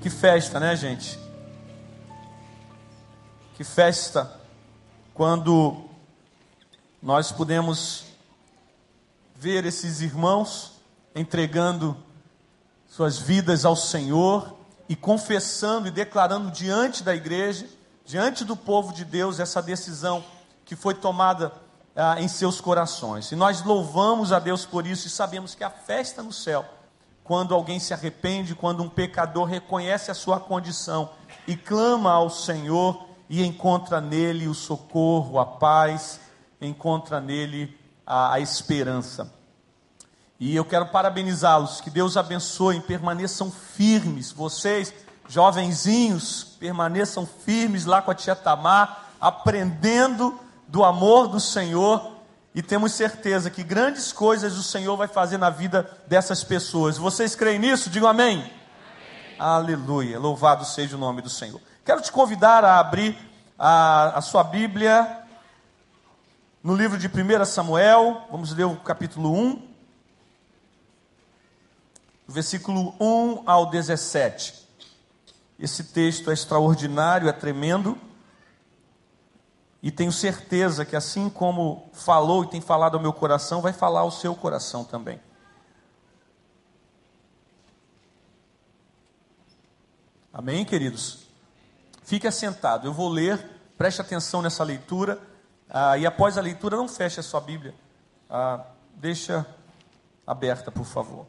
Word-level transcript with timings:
Que 0.00 0.08
festa, 0.08 0.58
né, 0.58 0.74
gente? 0.74 1.18
Que 3.54 3.62
festa 3.62 4.40
quando 5.12 5.84
nós 7.02 7.30
podemos 7.30 8.04
ver 9.36 9.66
esses 9.66 10.00
irmãos 10.00 10.72
entregando 11.14 11.94
suas 12.88 13.18
vidas 13.18 13.66
ao 13.66 13.76
Senhor 13.76 14.56
e 14.88 14.96
confessando 14.96 15.88
e 15.88 15.90
declarando 15.90 16.50
diante 16.50 17.02
da 17.02 17.14
igreja, 17.14 17.68
diante 18.06 18.42
do 18.42 18.56
povo 18.56 18.94
de 18.94 19.04
Deus, 19.04 19.38
essa 19.38 19.60
decisão 19.60 20.24
que 20.64 20.74
foi 20.74 20.94
tomada 20.94 21.52
ah, 21.94 22.18
em 22.18 22.26
seus 22.26 22.58
corações. 22.58 23.32
E 23.32 23.36
nós 23.36 23.62
louvamos 23.62 24.32
a 24.32 24.38
Deus 24.38 24.64
por 24.64 24.86
isso 24.86 25.08
e 25.08 25.10
sabemos 25.10 25.54
que 25.54 25.62
a 25.62 25.68
festa 25.68 26.22
no 26.22 26.32
céu 26.32 26.64
quando 27.30 27.54
alguém 27.54 27.78
se 27.78 27.94
arrepende, 27.94 28.56
quando 28.56 28.82
um 28.82 28.88
pecador 28.88 29.44
reconhece 29.44 30.10
a 30.10 30.14
sua 30.14 30.40
condição 30.40 31.10
e 31.46 31.54
clama 31.54 32.10
ao 32.10 32.28
Senhor 32.28 33.06
e 33.28 33.44
encontra 33.44 34.00
nele 34.00 34.48
o 34.48 34.52
socorro, 34.52 35.38
a 35.38 35.46
paz, 35.46 36.18
encontra 36.60 37.20
nele 37.20 37.78
a, 38.04 38.32
a 38.32 38.40
esperança. 38.40 39.32
E 40.40 40.56
eu 40.56 40.64
quero 40.64 40.86
parabenizá-los, 40.86 41.80
que 41.80 41.88
Deus 41.88 42.16
abençoe, 42.16 42.80
permaneçam 42.80 43.48
firmes, 43.48 44.32
vocês, 44.32 44.92
jovenzinhos, 45.28 46.42
permaneçam 46.58 47.24
firmes 47.24 47.84
lá 47.84 48.02
com 48.02 48.10
a 48.10 48.14
tia 48.16 48.34
Tamar, 48.34 49.08
aprendendo 49.20 50.36
do 50.66 50.82
amor 50.82 51.28
do 51.28 51.38
Senhor 51.38 52.10
e 52.54 52.62
temos 52.62 52.92
certeza 52.92 53.48
que 53.48 53.62
grandes 53.62 54.12
coisas 54.12 54.56
o 54.56 54.62
Senhor 54.62 54.96
vai 54.96 55.06
fazer 55.06 55.38
na 55.38 55.50
vida 55.50 55.88
dessas 56.06 56.42
pessoas. 56.42 56.98
Vocês 56.98 57.36
creem 57.36 57.60
nisso? 57.60 57.88
Digam 57.88 58.08
amém. 58.08 58.38
amém. 58.38 58.52
Aleluia. 59.38 60.18
Louvado 60.18 60.64
seja 60.64 60.96
o 60.96 60.98
nome 60.98 61.22
do 61.22 61.30
Senhor. 61.30 61.60
Quero 61.84 62.02
te 62.02 62.10
convidar 62.10 62.64
a 62.64 62.80
abrir 62.80 63.16
a, 63.56 64.18
a 64.18 64.20
sua 64.20 64.42
Bíblia 64.42 65.18
no 66.62 66.74
livro 66.74 66.98
de 66.98 67.06
1 67.06 67.44
Samuel. 67.44 68.26
Vamos 68.30 68.52
ler 68.52 68.64
o 68.64 68.74
capítulo 68.76 69.32
1, 69.32 69.68
versículo 72.26 72.94
1 72.98 73.44
ao 73.46 73.66
17. 73.66 74.54
Esse 75.56 75.84
texto 75.84 76.30
é 76.30 76.34
extraordinário, 76.34 77.28
é 77.28 77.32
tremendo. 77.32 77.96
E 79.82 79.90
tenho 79.90 80.12
certeza 80.12 80.84
que 80.84 80.94
assim 80.94 81.30
como 81.30 81.88
falou 81.92 82.44
e 82.44 82.48
tem 82.48 82.60
falado 82.60 82.96
ao 82.96 83.00
meu 83.00 83.12
coração, 83.12 83.62
vai 83.62 83.72
falar 83.72 84.00
ao 84.00 84.10
seu 84.10 84.34
coração 84.34 84.84
também. 84.84 85.20
Amém, 90.32 90.64
queridos? 90.64 91.26
Fique 92.04 92.26
assentado, 92.26 92.86
eu 92.86 92.92
vou 92.92 93.08
ler, 93.08 93.38
preste 93.76 94.00
atenção 94.00 94.42
nessa 94.42 94.64
leitura, 94.64 95.20
ah, 95.68 95.96
e 95.96 96.04
após 96.04 96.36
a 96.36 96.40
leitura, 96.40 96.76
não 96.76 96.88
feche 96.88 97.20
a 97.20 97.22
sua 97.22 97.40
Bíblia, 97.40 97.74
ah, 98.28 98.64
deixa 98.94 99.46
aberta, 100.26 100.70
por 100.70 100.84
favor. 100.84 101.26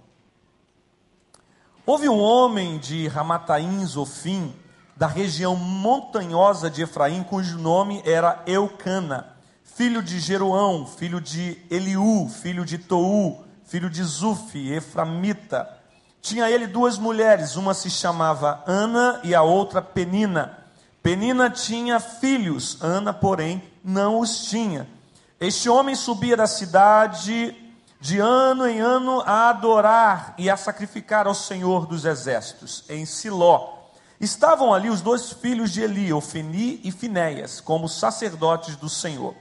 Houve 1.85 2.07
um 2.07 2.19
homem 2.19 2.77
de 2.77 3.07
Ramataim 3.07 3.85
Zofim, 3.85 4.55
da 5.02 5.07
região 5.07 5.55
montanhosa 5.55 6.69
de 6.69 6.83
Efraim, 6.83 7.23
cujo 7.23 7.57
nome 7.57 8.03
era 8.05 8.44
Eucana, 8.45 9.35
filho 9.63 9.99
de 9.99 10.19
Jeroão, 10.19 10.85
filho 10.85 11.19
de 11.19 11.57
Eliú, 11.71 12.30
filho 12.30 12.63
de 12.63 12.77
Tou, 12.77 13.44
filho 13.66 13.89
de 13.89 14.03
Zufi, 14.03 14.72
Eframita. 14.72 15.67
Tinha 16.22 16.52
ele 16.52 16.67
duas 16.67 16.99
mulheres, 16.99 17.55
uma 17.55 17.73
se 17.73 17.89
chamava 17.89 18.63
Ana 18.67 19.19
e 19.23 19.33
a 19.33 19.41
outra 19.41 19.81
Penina. 19.81 20.55
Penina 21.02 21.49
tinha 21.49 21.99
filhos, 21.99 22.77
Ana, 22.79 23.11
porém, 23.11 23.59
não 23.83 24.19
os 24.19 24.49
tinha. 24.49 24.88
Este 25.40 25.67
homem 25.67 25.95
subia 25.95 26.38
da 26.38 26.45
cidade 26.45 27.56
de 28.00 28.19
ano 28.19 28.67
em 28.67 28.79
ano 28.79 29.23
a 29.25 29.50
adorar 29.50 30.35
e 30.38 30.47
a 30.47 30.56
sacrificar 30.56 31.25
ao 31.25 31.34
Senhor 31.34 31.88
dos 31.88 32.06
exércitos, 32.06 32.84
em 32.88 33.03
Siló 33.03 33.81
Estavam 34.22 34.72
ali 34.72 34.88
os 34.88 35.02
dois 35.02 35.34
filhos 35.34 35.72
de 35.72 35.82
Eli, 35.82 36.14
Ofeni 36.14 36.80
e 36.84 36.92
Finéias, 36.92 37.59
como 37.59 37.90
sacerdotes 37.90 38.76
do 38.76 38.88
Senhor. 38.88 39.34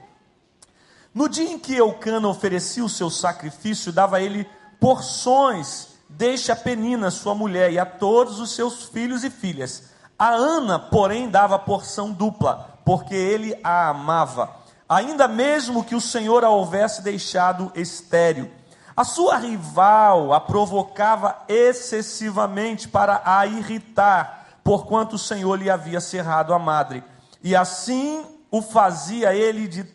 No 1.13 1.29
dia 1.29 1.51
em 1.51 1.59
que 1.59 1.75
Eucana 1.75 2.27
oferecia 2.27 2.83
o 2.83 2.89
seu 2.89 3.07
sacrifício, 3.11 3.91
dava 3.91 4.17
a 4.17 4.21
ele 4.21 4.49
porções, 4.79 5.89
deixa 6.09 6.53
a 6.53 6.55
Penina, 6.55 7.11
sua 7.11 7.35
mulher, 7.35 7.71
e 7.71 7.77
a 7.77 7.85
todos 7.85 8.39
os 8.39 8.55
seus 8.55 8.85
filhos 8.85 9.23
e 9.23 9.29
filhas. 9.29 9.83
A 10.17 10.29
Ana, 10.29 10.79
porém, 10.79 11.29
dava 11.29 11.59
porção 11.59 12.11
dupla, 12.11 12.79
porque 12.83 13.13
ele 13.13 13.55
a 13.63 13.89
amava, 13.89 14.49
ainda 14.89 15.27
mesmo 15.27 15.83
que 15.83 15.93
o 15.93 16.01
Senhor 16.01 16.43
a 16.43 16.49
houvesse 16.49 17.03
deixado 17.03 17.71
estéril. 17.75 18.49
A 18.97 19.03
sua 19.03 19.37
rival 19.37 20.33
a 20.33 20.39
provocava 20.39 21.37
excessivamente 21.47 22.87
para 22.87 23.21
a 23.23 23.45
irritar 23.45 24.40
porquanto 24.63 25.15
o 25.15 25.19
Senhor 25.19 25.55
lhe 25.55 25.69
havia 25.69 25.99
cerrado 25.99 26.53
a 26.53 26.59
madre. 26.59 27.03
E 27.43 27.55
assim 27.55 28.25
o 28.49 28.61
fazia 28.61 29.33
ele 29.33 29.67
de 29.67 29.85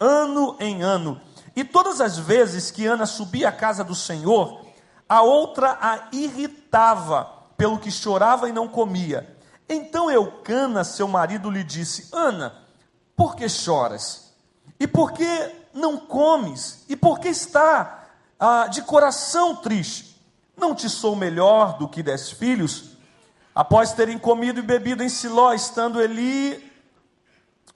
ano 0.00 0.56
em 0.60 0.82
ano. 0.82 1.20
E 1.56 1.64
todas 1.64 2.00
as 2.00 2.18
vezes 2.18 2.70
que 2.70 2.86
Ana 2.86 3.06
subia 3.06 3.48
à 3.48 3.52
casa 3.52 3.84
do 3.84 3.94
Senhor, 3.94 4.60
a 5.08 5.22
outra 5.22 5.78
a 5.80 6.08
irritava, 6.12 7.30
pelo 7.56 7.78
que 7.78 7.90
chorava 7.90 8.48
e 8.48 8.52
não 8.52 8.66
comia. 8.66 9.36
Então 9.68 10.10
Eucana, 10.10 10.82
seu 10.84 11.06
marido, 11.06 11.50
lhe 11.50 11.62
disse: 11.62 12.08
Ana, 12.12 12.54
por 13.16 13.36
que 13.36 13.48
choras? 13.48 14.34
E 14.78 14.86
por 14.86 15.12
que 15.12 15.52
não 15.72 15.96
comes? 15.96 16.84
E 16.88 16.96
por 16.96 17.20
que 17.20 17.28
está 17.28 18.08
ah, 18.38 18.66
de 18.66 18.82
coração 18.82 19.56
triste? 19.56 20.20
Não 20.56 20.74
te 20.74 20.88
sou 20.88 21.14
melhor 21.14 21.78
do 21.78 21.88
que 21.88 22.02
dez 22.02 22.30
filhos? 22.30 22.93
Após 23.54 23.92
terem 23.92 24.18
comido 24.18 24.58
e 24.58 24.62
bebido 24.62 25.04
em 25.04 25.08
Siló, 25.08 25.52
estando 25.52 26.00
Eli, 26.00 26.72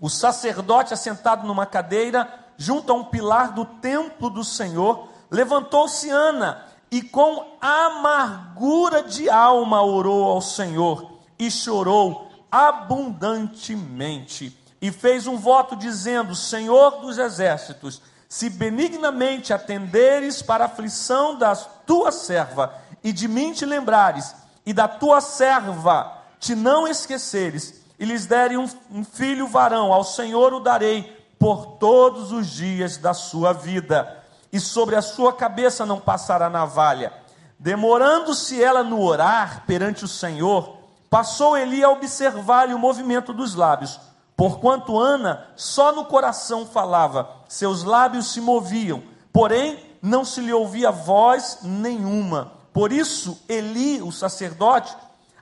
o 0.01 0.09
sacerdote 0.09 0.93
assentado 0.93 1.47
numa 1.47 1.67
cadeira, 1.67 2.47
junto 2.57 2.91
a 2.91 2.97
um 2.97 3.05
pilar 3.05 3.53
do 3.53 3.65
templo 3.65 4.29
do 4.29 4.43
Senhor, 4.43 5.09
levantou-se 5.31 6.11
Ana 6.11 6.65
e 6.91 7.03
com 7.03 7.57
amargura 7.61 9.03
de 9.03 9.31
alma 9.31 9.83
orou 9.83 10.25
ao 10.25 10.41
Senhor 10.41 11.19
e 11.39 11.51
chorou 11.51 12.29
abundantemente 12.51 14.57
e 14.81 14.91
fez 14.91 15.27
um 15.27 15.37
voto 15.37 15.77
dizendo: 15.77 16.35
Senhor 16.35 17.01
dos 17.01 17.19
exércitos, 17.19 18.01
se 18.29 18.51
benignamente 18.51 19.53
atenderes 19.53 20.43
para 20.43 20.65
a 20.65 20.67
aflição 20.67 21.37
da 21.37 21.55
tua 21.55 22.11
serva 22.11 22.75
e 23.03 23.13
de 23.13 23.29
mim 23.29 23.53
te 23.53 23.65
lembrares, 23.65 24.35
e 24.69 24.73
da 24.75 24.87
tua 24.87 25.23
serva 25.23 26.13
te 26.39 26.55
não 26.55 26.87
esqueceres, 26.87 27.87
e 27.99 28.05
lhes 28.05 28.27
derem 28.27 28.59
um, 28.59 28.69
um 28.91 29.03
filho 29.03 29.49
varão, 29.49 29.95
ao 29.95 30.05
Senhor 30.05 30.53
o 30.53 30.61
darei 30.61 31.05
por 31.39 31.79
todos 31.79 32.33
os 32.33 32.49
dias 32.49 32.99
da 32.99 33.15
sua 33.15 33.55
vida, 33.55 34.23
e 34.53 34.61
sobre 34.61 34.95
a 34.95 35.01
sua 35.01 35.33
cabeça 35.33 35.87
não 35.87 35.99
passará 35.99 36.51
navalha. 36.51 37.15
Demorando-se 37.59 38.63
ela 38.63 38.85
no 38.85 39.01
orar 39.01 39.65
perante 39.67 40.05
o 40.05 40.09
Senhor, 40.09 40.77
passou 41.09 41.57
Eli 41.57 41.83
a 41.83 41.89
observar-lhe 41.89 42.75
o 42.75 42.79
movimento 42.79 43.33
dos 43.33 43.55
lábios, 43.55 43.99
porquanto 44.37 44.99
Ana 44.99 45.47
só 45.57 45.93
no 45.93 46.05
coração 46.05 46.67
falava, 46.67 47.27
seus 47.49 47.85
lábios 47.85 48.35
se 48.35 48.41
moviam, 48.43 49.03
porém 49.33 49.83
não 50.03 50.27
se 50.27 50.43
lhe 50.43 50.53
ouvia 50.53 50.91
voz 50.91 51.61
nenhuma. 51.63 52.58
Por 52.73 52.93
isso, 52.93 53.43
Eli, 53.49 54.01
o 54.03 54.13
sacerdote, 54.13 54.97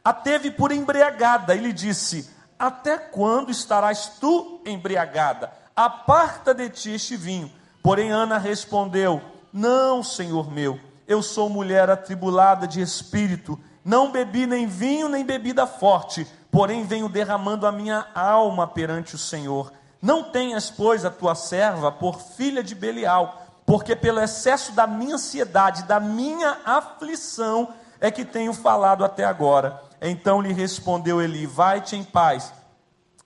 a 0.05 0.12
teve 0.12 0.50
por 0.50 0.73
embriagada 0.73 1.55
e 1.55 1.58
lhe 1.58 1.73
disse: 1.73 2.31
Até 2.58 2.96
quando 2.96 3.50
estarás 3.50 4.12
tu 4.20 4.61
embriagada? 4.64 5.52
Aparta 5.75 6.55
de 6.55 6.70
ti 6.70 6.90
este 6.93 7.17
vinho. 7.17 7.50
Porém, 7.82 8.11
Ana 8.11 8.38
respondeu: 8.38 9.20
Não, 9.52 10.02
senhor 10.02 10.50
meu, 10.50 10.78
eu 11.06 11.23
sou 11.23 11.49
mulher 11.49 11.90
atribulada 11.90 12.67
de 12.67 12.81
espírito. 12.81 13.58
Não 13.84 14.11
bebi 14.11 14.46
nem 14.46 14.67
vinho 14.67 15.08
nem 15.08 15.25
bebida 15.25 15.67
forte, 15.67 16.26
porém 16.50 16.84
venho 16.84 17.08
derramando 17.08 17.67
a 17.67 17.72
minha 17.72 18.06
alma 18.14 18.67
perante 18.67 19.14
o 19.14 19.19
Senhor. 19.19 19.72
Não 20.02 20.25
tenhas, 20.25 20.70
pois, 20.70 21.05
a 21.05 21.11
tua 21.11 21.37
serva 21.37 21.93
por 21.93 22.20
filha 22.20 22.62
de 22.62 22.75
Belial 22.75 23.45
porque 23.66 23.96
pelo 23.96 24.20
excesso 24.20 24.70
da 24.70 24.86
minha 24.86 25.16
ansiedade, 25.16 25.82
da 25.82 25.98
minha 25.98 26.58
aflição, 26.64 27.74
é 28.00 28.12
que 28.12 28.24
tenho 28.24 28.54
falado 28.54 29.04
até 29.04 29.24
agora. 29.24 29.82
Então 30.00 30.40
lhe 30.40 30.52
respondeu 30.52 31.20
Eli: 31.20 31.46
Vai-te 31.46 31.96
em 31.96 32.04
paz, 32.04 32.52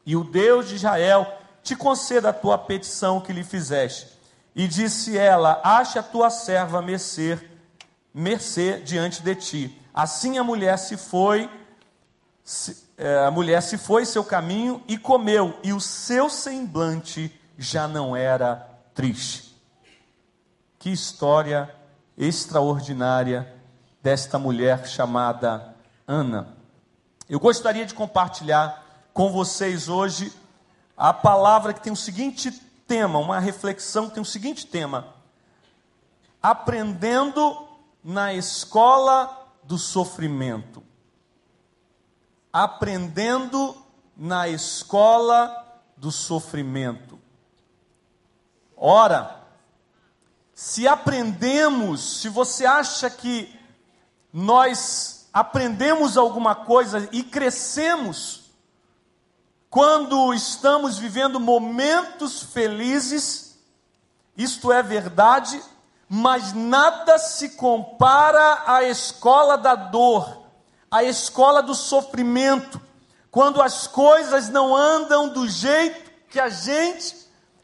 e 0.06 0.16
o 0.16 0.24
Deus 0.24 0.68
de 0.68 0.76
Israel 0.76 1.30
te 1.62 1.76
conceda 1.76 2.30
a 2.30 2.32
tua 2.32 2.56
petição 2.56 3.20
que 3.20 3.34
lhe 3.34 3.44
fizeste. 3.44 4.08
E 4.56 4.66
disse 4.66 5.18
ela: 5.18 5.60
Ache 5.62 5.98
a 5.98 6.02
tua 6.02 6.30
serva 6.30 6.80
mercê, 6.80 7.38
mercê 8.14 8.80
diante 8.80 9.22
de 9.22 9.34
ti. 9.34 9.82
Assim 9.92 10.38
a 10.38 10.44
mulher 10.44 10.78
se 10.78 10.96
foi, 10.96 11.50
se, 12.42 12.88
é, 12.96 13.26
a 13.26 13.30
mulher 13.30 13.60
se 13.60 13.76
foi 13.76 14.06
seu 14.06 14.24
caminho 14.24 14.82
e 14.88 14.96
comeu, 14.96 15.58
e 15.62 15.72
o 15.74 15.80
seu 15.80 16.30
semblante 16.30 17.38
já 17.58 17.86
não 17.86 18.16
era 18.16 18.66
triste. 18.94 19.49
Que 20.80 20.88
história 20.88 21.70
extraordinária 22.16 23.54
desta 24.02 24.38
mulher 24.38 24.88
chamada 24.88 25.76
Ana. 26.08 26.56
Eu 27.28 27.38
gostaria 27.38 27.84
de 27.84 27.92
compartilhar 27.92 28.82
com 29.12 29.30
vocês 29.30 29.90
hoje 29.90 30.32
a 30.96 31.12
palavra 31.12 31.74
que 31.74 31.82
tem 31.82 31.92
o 31.92 31.96
seguinte 31.96 32.50
tema, 32.88 33.18
uma 33.18 33.38
reflexão 33.38 34.08
que 34.08 34.14
tem 34.14 34.22
o 34.22 34.26
seguinte 34.26 34.66
tema: 34.66 35.12
Aprendendo 36.42 37.68
na 38.02 38.32
escola 38.32 39.48
do 39.62 39.76
sofrimento. 39.76 40.82
Aprendendo 42.50 43.76
na 44.16 44.48
escola 44.48 45.78
do 45.94 46.10
sofrimento. 46.10 47.20
Ora, 48.74 49.39
se 50.60 50.86
aprendemos, 50.86 52.20
se 52.20 52.28
você 52.28 52.66
acha 52.66 53.08
que 53.08 53.50
nós 54.30 55.26
aprendemos 55.32 56.18
alguma 56.18 56.54
coisa 56.54 57.08
e 57.12 57.22
crescemos 57.22 58.42
quando 59.70 60.34
estamos 60.34 60.98
vivendo 60.98 61.40
momentos 61.40 62.42
felizes, 62.42 63.58
isto 64.36 64.70
é 64.70 64.82
verdade, 64.82 65.62
mas 66.06 66.52
nada 66.52 67.18
se 67.18 67.56
compara 67.56 68.64
à 68.66 68.84
escola 68.84 69.56
da 69.56 69.74
dor, 69.74 70.42
à 70.90 71.02
escola 71.02 71.62
do 71.62 71.74
sofrimento, 71.74 72.78
quando 73.30 73.62
as 73.62 73.86
coisas 73.86 74.50
não 74.50 74.76
andam 74.76 75.30
do 75.30 75.48
jeito 75.48 76.10
que 76.28 76.38
a 76.38 76.50
gente 76.50 77.16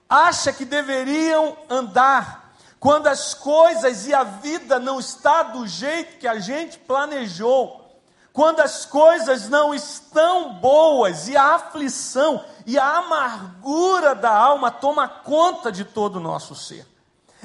acha 0.08 0.50
que 0.50 0.64
deveriam 0.64 1.58
andar 1.68 2.45
quando 2.78 3.06
as 3.06 3.34
coisas 3.34 4.06
e 4.06 4.14
a 4.14 4.22
vida 4.22 4.78
não 4.78 5.00
está 5.00 5.42
do 5.42 5.66
jeito 5.66 6.18
que 6.18 6.28
a 6.28 6.38
gente 6.38 6.78
planejou, 6.78 7.84
quando 8.32 8.60
as 8.60 8.84
coisas 8.84 9.48
não 9.48 9.74
estão 9.74 10.52
boas 10.54 11.26
e 11.26 11.36
a 11.36 11.54
aflição 11.54 12.44
e 12.66 12.78
a 12.78 12.98
amargura 12.98 14.14
da 14.14 14.30
alma 14.30 14.70
toma 14.70 15.08
conta 15.08 15.72
de 15.72 15.84
todo 15.84 16.16
o 16.16 16.20
nosso 16.20 16.54
ser. 16.54 16.86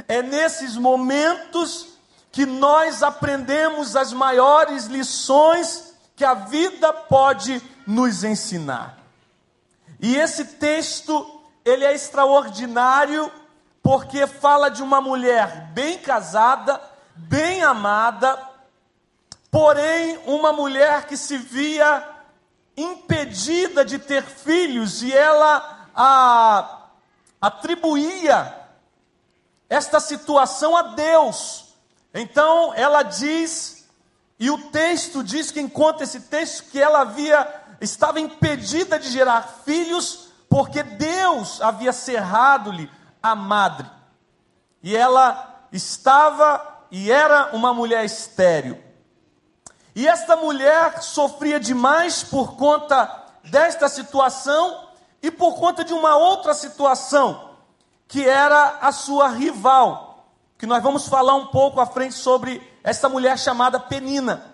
É 0.07 0.22
nesses 0.22 0.75
momentos 0.75 1.88
que 2.31 2.45
nós 2.45 3.04
aprendemos 3.04 3.95
as 3.95 4.12
maiores 4.12 4.86
lições 4.86 5.94
que 6.16 6.25
a 6.25 6.34
vida 6.34 6.92
pode 6.92 7.62
nos 7.88 8.24
ensinar. 8.24 8.98
E 10.00 10.16
esse 10.16 10.44
texto, 10.45 11.42
ele 11.63 11.86
é 11.86 11.94
extraordinário 11.94 13.31
porque 13.81 14.28
fala 14.28 14.69
de 14.69 14.83
uma 14.83 15.01
mulher 15.01 15.72
bem 15.74 15.98
casada, 15.98 16.81
bem 17.16 17.63
amada, 17.63 18.38
porém 19.50 20.19
uma 20.25 20.54
mulher 20.54 21.07
que 21.07 21.18
se 21.18 21.38
via 21.38 22.07
impedida 22.78 23.83
de 23.83 24.00
ter 24.00 24.24
filhos 24.24 25.01
e 25.04 25.12
ela 25.12 25.88
a, 25.95 26.88
atribuía 27.42 28.56
esta 29.69 30.00
situação 30.00 30.75
a 30.75 30.84
Deus. 30.84 31.75
Então 32.13 32.74
ela 32.74 33.04
diz, 33.04 33.88
e 34.39 34.50
o 34.50 34.69
texto 34.69 35.24
diz 35.24 35.51
que 35.51 35.60
encontra 35.60 36.04
esse 36.04 36.22
texto 36.22 36.69
que 36.72 36.80
ela 36.80 37.01
havia 37.01 37.62
estava 37.80 38.19
impedida 38.19 39.00
de 39.00 39.10
gerar 39.10 39.62
filhos 39.66 40.27
porque 40.48 40.84
Deus 40.84 41.62
havia 41.62 41.92
cerrado-lhe 41.92 42.89
a 43.22 43.36
madre. 43.36 43.90
E 44.82 44.96
ela 44.96 45.68
estava 45.72 46.86
e 46.90 47.12
era 47.12 47.56
uma 47.56 47.74
mulher 47.74 48.04
estéril. 48.04 48.82
E 49.96 50.08
esta 50.08 50.36
mulher 50.36 51.02
sofria 51.02 51.60
demais 51.60 52.24
por 52.24 52.56
conta 52.56 53.24
desta 53.44 53.90
situação 53.90 54.88
e 55.22 55.30
por 55.30 55.56
conta 55.56 55.84
de 55.84 55.94
uma 55.94 56.16
outra 56.16 56.54
situação, 56.54 57.52
que 58.08 58.28
era 58.28 58.80
a 58.82 58.92
sua 58.92 59.28
rival, 59.30 60.26
que 60.58 60.66
nós 60.66 60.82
vamos 60.82 61.08
falar 61.08 61.36
um 61.36 61.48
pouco 61.48 61.80
à 61.80 61.86
frente 61.86 62.16
sobre 62.16 62.62
esta 62.84 63.08
mulher 63.08 63.38
chamada 63.38 63.80
Penina, 63.80 64.46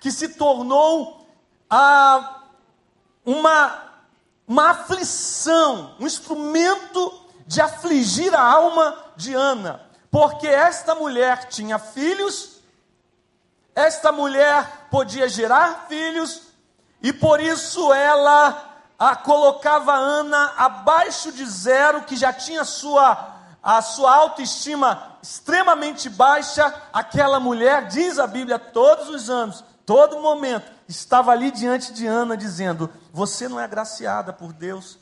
que 0.00 0.10
se 0.10 0.30
tornou 0.30 1.26
a, 1.70 2.42
uma, 3.24 3.82
uma 4.46 4.70
aflição, 4.70 5.94
um 5.98 6.06
instrumento 6.06 7.21
de 7.46 7.60
afligir 7.60 8.34
a 8.34 8.42
alma 8.42 8.96
de 9.16 9.34
Ana, 9.34 9.80
porque 10.10 10.46
esta 10.46 10.94
mulher 10.94 11.48
tinha 11.48 11.78
filhos, 11.78 12.60
esta 13.74 14.12
mulher 14.12 14.88
podia 14.90 15.28
gerar 15.28 15.86
filhos, 15.88 16.42
e 17.02 17.12
por 17.12 17.40
isso 17.40 17.92
ela 17.92 18.72
a 18.98 19.16
colocava 19.16 19.92
Ana 19.92 20.52
abaixo 20.56 21.32
de 21.32 21.44
zero, 21.44 22.02
que 22.02 22.14
já 22.14 22.32
tinha 22.32 22.64
sua, 22.64 23.34
a 23.60 23.82
sua 23.82 24.14
autoestima 24.14 25.16
extremamente 25.20 26.08
baixa. 26.08 26.72
Aquela 26.92 27.40
mulher, 27.40 27.88
diz 27.88 28.20
a 28.20 28.28
Bíblia, 28.28 28.60
todos 28.60 29.08
os 29.08 29.28
anos, 29.28 29.64
todo 29.84 30.20
momento, 30.20 30.70
estava 30.86 31.32
ali 31.32 31.50
diante 31.50 31.92
de 31.92 32.06
Ana, 32.06 32.36
dizendo: 32.36 32.88
Você 33.12 33.48
não 33.48 33.58
é 33.58 33.64
agraciada 33.64 34.32
por 34.32 34.52
Deus, 34.52 34.96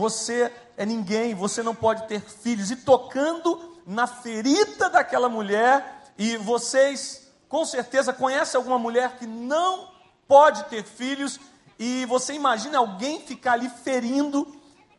você 0.00 0.50
é 0.78 0.86
ninguém, 0.86 1.34
você 1.34 1.62
não 1.62 1.74
pode 1.74 2.08
ter 2.08 2.22
filhos. 2.22 2.70
E 2.70 2.76
tocando 2.76 3.78
na 3.86 4.06
ferida 4.06 4.88
daquela 4.88 5.28
mulher, 5.28 6.04
e 6.16 6.38
vocês 6.38 7.30
com 7.46 7.66
certeza 7.66 8.10
conhecem 8.10 8.56
alguma 8.56 8.78
mulher 8.78 9.18
que 9.18 9.26
não 9.26 9.90
pode 10.26 10.64
ter 10.64 10.82
filhos, 10.84 11.38
e 11.78 12.06
você 12.06 12.32
imagina 12.32 12.78
alguém 12.78 13.20
ficar 13.20 13.52
ali 13.52 13.68
ferindo, 13.68 14.46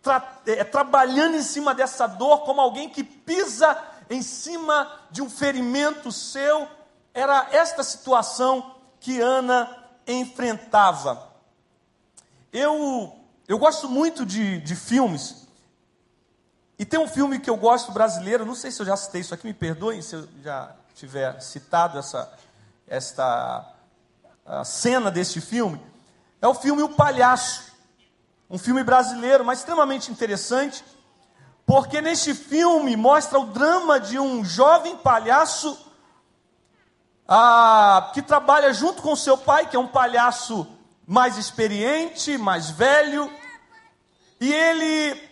tra 0.03 0.39
é, 0.45 0.63
trabalhando 0.63 1.35
em 1.35 1.41
cima 1.41 1.73
dessa 1.73 2.05
dor, 2.05 2.41
como 2.41 2.61
alguém 2.61 2.87
que 2.87 3.03
pisa 3.03 3.75
em 4.07 4.21
cima 4.21 4.99
de 5.09 5.21
um 5.23 5.29
ferimento 5.29 6.11
seu. 6.11 6.67
Era 7.11 7.47
esta 7.51 7.81
situação 7.83 8.75
que 8.99 9.19
Ana 9.19 9.67
enfrentava. 10.05 11.31
Eu, 12.53 13.20
eu 13.51 13.59
gosto 13.59 13.89
muito 13.89 14.25
de, 14.25 14.61
de 14.61 14.77
filmes 14.77 15.45
e 16.79 16.85
tem 16.85 16.97
um 16.97 17.07
filme 17.07 17.37
que 17.37 17.49
eu 17.49 17.57
gosto 17.57 17.91
brasileiro, 17.91 18.45
não 18.45 18.55
sei 18.55 18.71
se 18.71 18.81
eu 18.81 18.85
já 18.85 18.95
citei 18.95 19.19
isso 19.19 19.33
aqui, 19.33 19.45
me 19.45 19.53
perdoem 19.53 20.01
se 20.01 20.15
eu 20.15 20.25
já 20.41 20.73
tiver 20.95 21.37
citado 21.41 21.99
essa, 21.99 22.31
esta 22.87 23.75
cena 24.63 25.11
deste 25.11 25.41
filme. 25.41 25.85
É 26.41 26.47
o 26.47 26.53
filme 26.53 26.81
O 26.81 26.95
Palhaço, 26.95 27.73
um 28.49 28.57
filme 28.57 28.85
brasileiro, 28.85 29.43
mas 29.43 29.59
extremamente 29.59 30.09
interessante, 30.09 30.81
porque 31.65 31.99
neste 31.99 32.33
filme 32.33 32.95
mostra 32.95 33.37
o 33.37 33.47
drama 33.47 33.99
de 33.99 34.17
um 34.17 34.45
jovem 34.45 34.95
palhaço 34.95 35.77
ah, 37.27 38.11
que 38.13 38.21
trabalha 38.21 38.73
junto 38.73 39.01
com 39.01 39.13
seu 39.13 39.37
pai, 39.37 39.65
que 39.65 39.75
é 39.75 39.79
um 39.79 39.87
palhaço 39.89 40.65
mais 41.05 41.37
experiente, 41.37 42.37
mais 42.37 42.69
velho, 42.69 43.29
e 44.41 44.51
ele 44.51 45.31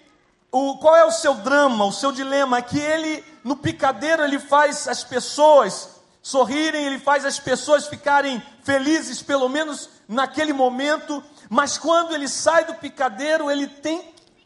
o, 0.52 0.78
qual 0.78 0.96
é 0.96 1.06
o 1.06 1.12
seu 1.12 1.36
drama, 1.36 1.86
o 1.86 1.92
seu 1.92 2.12
dilema? 2.12 2.58
É 2.58 2.62
que 2.62 2.80
ele, 2.80 3.24
no 3.44 3.56
picadeiro, 3.56 4.24
ele 4.24 4.40
faz 4.40 4.88
as 4.88 5.04
pessoas 5.04 6.00
sorrirem, 6.22 6.86
ele 6.86 7.00
faz 7.00 7.26
as 7.26 7.40
pessoas 7.40 7.88
ficarem 7.88 8.42
felizes, 8.64 9.22
pelo 9.22 9.48
menos 9.48 9.90
naquele 10.08 10.54
momento, 10.54 11.24
mas 11.50 11.78
quando 11.78 12.14
ele 12.14 12.28
sai 12.28 12.66
do 12.66 12.76
picadeiro, 12.76 13.50
ele 13.50 13.68
tem 13.68 14.02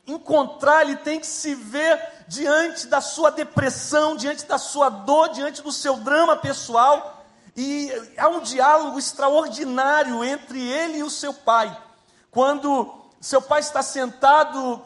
que 0.06 0.14
encontrar, 0.14 0.82
ele 0.82 0.98
tem 0.98 1.20
que 1.20 1.28
se 1.28 1.56
ver 1.56 2.00
diante 2.28 2.88
da 2.88 3.00
sua 3.02 3.32
depressão, 3.32 4.16
diante 4.16 4.46
da 4.46 4.58
sua 4.58 4.90
dor, 4.90 5.30
diante 5.30 5.62
do 5.62 5.72
seu 5.72 5.98
drama 5.98 6.36
pessoal, 6.36 7.26
e 7.56 7.92
há 8.18 8.28
um 8.28 8.42
diálogo 8.42 9.00
extraordinário 9.00 10.24
entre 10.24 10.60
ele 10.60 10.98
e 10.98 11.04
o 11.04 11.10
seu 11.10 11.34
pai. 11.34 11.76
Quando 12.30 13.03
seu 13.24 13.42
pai 13.42 13.62
está 13.62 13.82
sentado, 13.82 14.84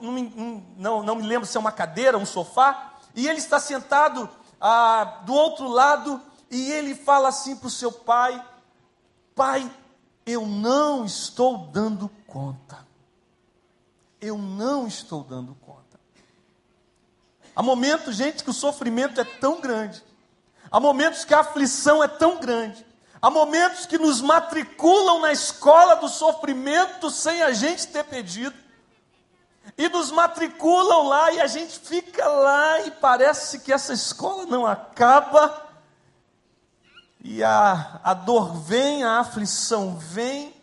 não, 0.77 1.01
não 1.01 1.15
me 1.15 1.23
lembro 1.23 1.47
se 1.47 1.57
é 1.57 1.59
uma 1.59 1.71
cadeira, 1.71 2.19
um 2.19 2.25
sofá, 2.25 2.93
e 3.15 3.27
ele 3.27 3.39
está 3.39 3.59
sentado 3.59 4.29
ah, 4.61 5.21
do 5.25 5.33
outro 5.33 5.67
lado, 5.67 6.21
e 6.49 6.71
ele 6.71 6.93
fala 6.93 7.29
assim 7.29 7.55
para 7.55 7.67
o 7.67 7.71
seu 7.71 7.91
pai: 7.91 8.39
Pai, 9.33 9.67
eu 10.23 10.45
não 10.45 11.03
estou 11.03 11.57
dando 11.57 12.09
conta. 12.27 12.85
Eu 14.21 14.37
não 14.37 14.85
estou 14.85 15.23
dando 15.23 15.55
conta. 15.55 15.99
Há 17.55 17.63
momentos, 17.63 18.17
gente, 18.17 18.43
que 18.43 18.51
o 18.51 18.53
sofrimento 18.53 19.19
é 19.19 19.23
tão 19.23 19.59
grande. 19.59 20.03
Há 20.69 20.79
momentos 20.79 21.25
que 21.25 21.33
a 21.33 21.39
aflição 21.39 22.03
é 22.03 22.07
tão 22.07 22.39
grande. 22.39 22.85
Há 23.21 23.29
momentos 23.29 23.85
que 23.85 23.97
nos 23.97 24.21
matriculam 24.21 25.21
na 25.21 25.31
escola 25.31 25.95
do 25.95 26.07
sofrimento 26.07 27.09
sem 27.09 27.41
a 27.41 27.51
gente 27.51 27.87
ter 27.87 28.03
pedido. 28.03 28.55
E 29.77 29.89
nos 29.89 30.11
matriculam 30.11 31.07
lá 31.07 31.31
e 31.31 31.41
a 31.41 31.47
gente 31.47 31.79
fica 31.79 32.27
lá 32.27 32.81
e 32.81 32.91
parece 32.91 33.59
que 33.59 33.73
essa 33.73 33.93
escola 33.93 34.45
não 34.45 34.65
acaba. 34.65 35.65
E 37.23 37.43
a, 37.43 37.99
a 38.03 38.13
dor 38.13 38.53
vem, 38.53 39.03
a 39.03 39.19
aflição 39.19 39.97
vem. 39.97 40.55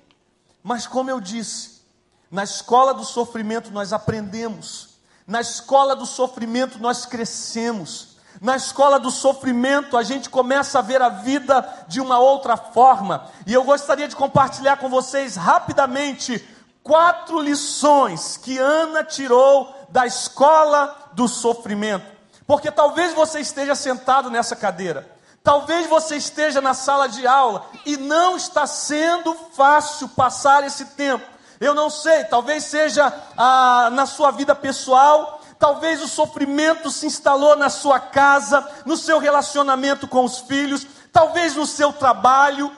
Mas 0.62 0.87
como 0.87 1.11
eu 1.11 1.20
disse, 1.20 1.82
na 2.30 2.44
escola 2.44 2.94
do 2.94 3.04
sofrimento 3.04 3.70
nós 3.70 3.92
aprendemos. 3.92 4.94
Na 5.26 5.40
escola 5.40 5.94
do 5.94 6.06
sofrimento 6.06 6.78
nós 6.78 7.04
crescemos. 7.04 8.13
Na 8.40 8.56
escola 8.56 8.98
do 8.98 9.10
sofrimento, 9.10 9.96
a 9.96 10.02
gente 10.02 10.28
começa 10.28 10.78
a 10.78 10.82
ver 10.82 11.00
a 11.00 11.08
vida 11.08 11.66
de 11.86 12.00
uma 12.00 12.18
outra 12.18 12.56
forma. 12.56 13.28
E 13.46 13.52
eu 13.52 13.62
gostaria 13.64 14.08
de 14.08 14.16
compartilhar 14.16 14.76
com 14.76 14.88
vocês 14.88 15.36
rapidamente 15.36 16.42
quatro 16.82 17.40
lições 17.40 18.36
que 18.36 18.58
Ana 18.58 19.02
tirou 19.02 19.74
da 19.88 20.06
escola 20.06 21.10
do 21.12 21.26
sofrimento. 21.26 22.04
Porque 22.46 22.70
talvez 22.70 23.14
você 23.14 23.40
esteja 23.40 23.74
sentado 23.74 24.30
nessa 24.30 24.54
cadeira, 24.54 25.08
talvez 25.42 25.88
você 25.88 26.16
esteja 26.16 26.60
na 26.60 26.74
sala 26.74 27.08
de 27.08 27.26
aula 27.26 27.66
e 27.86 27.96
não 27.96 28.36
está 28.36 28.66
sendo 28.66 29.34
fácil 29.54 30.08
passar 30.08 30.62
esse 30.64 30.84
tempo. 30.86 31.24
Eu 31.60 31.72
não 31.72 31.88
sei, 31.88 32.24
talvez 32.24 32.64
seja 32.64 33.12
ah, 33.36 33.88
na 33.92 34.04
sua 34.04 34.30
vida 34.30 34.54
pessoal, 34.54 35.40
Talvez 35.58 36.02
o 36.02 36.08
sofrimento 36.08 36.90
se 36.90 37.06
instalou 37.06 37.56
na 37.56 37.70
sua 37.70 38.00
casa, 38.00 38.66
no 38.84 38.96
seu 38.96 39.18
relacionamento 39.18 40.06
com 40.08 40.25
os 40.25 40.38
filhos, 40.40 40.87
talvez 41.12 41.54
no 41.54 41.66
seu 41.66 41.92
trabalho. 41.92 42.75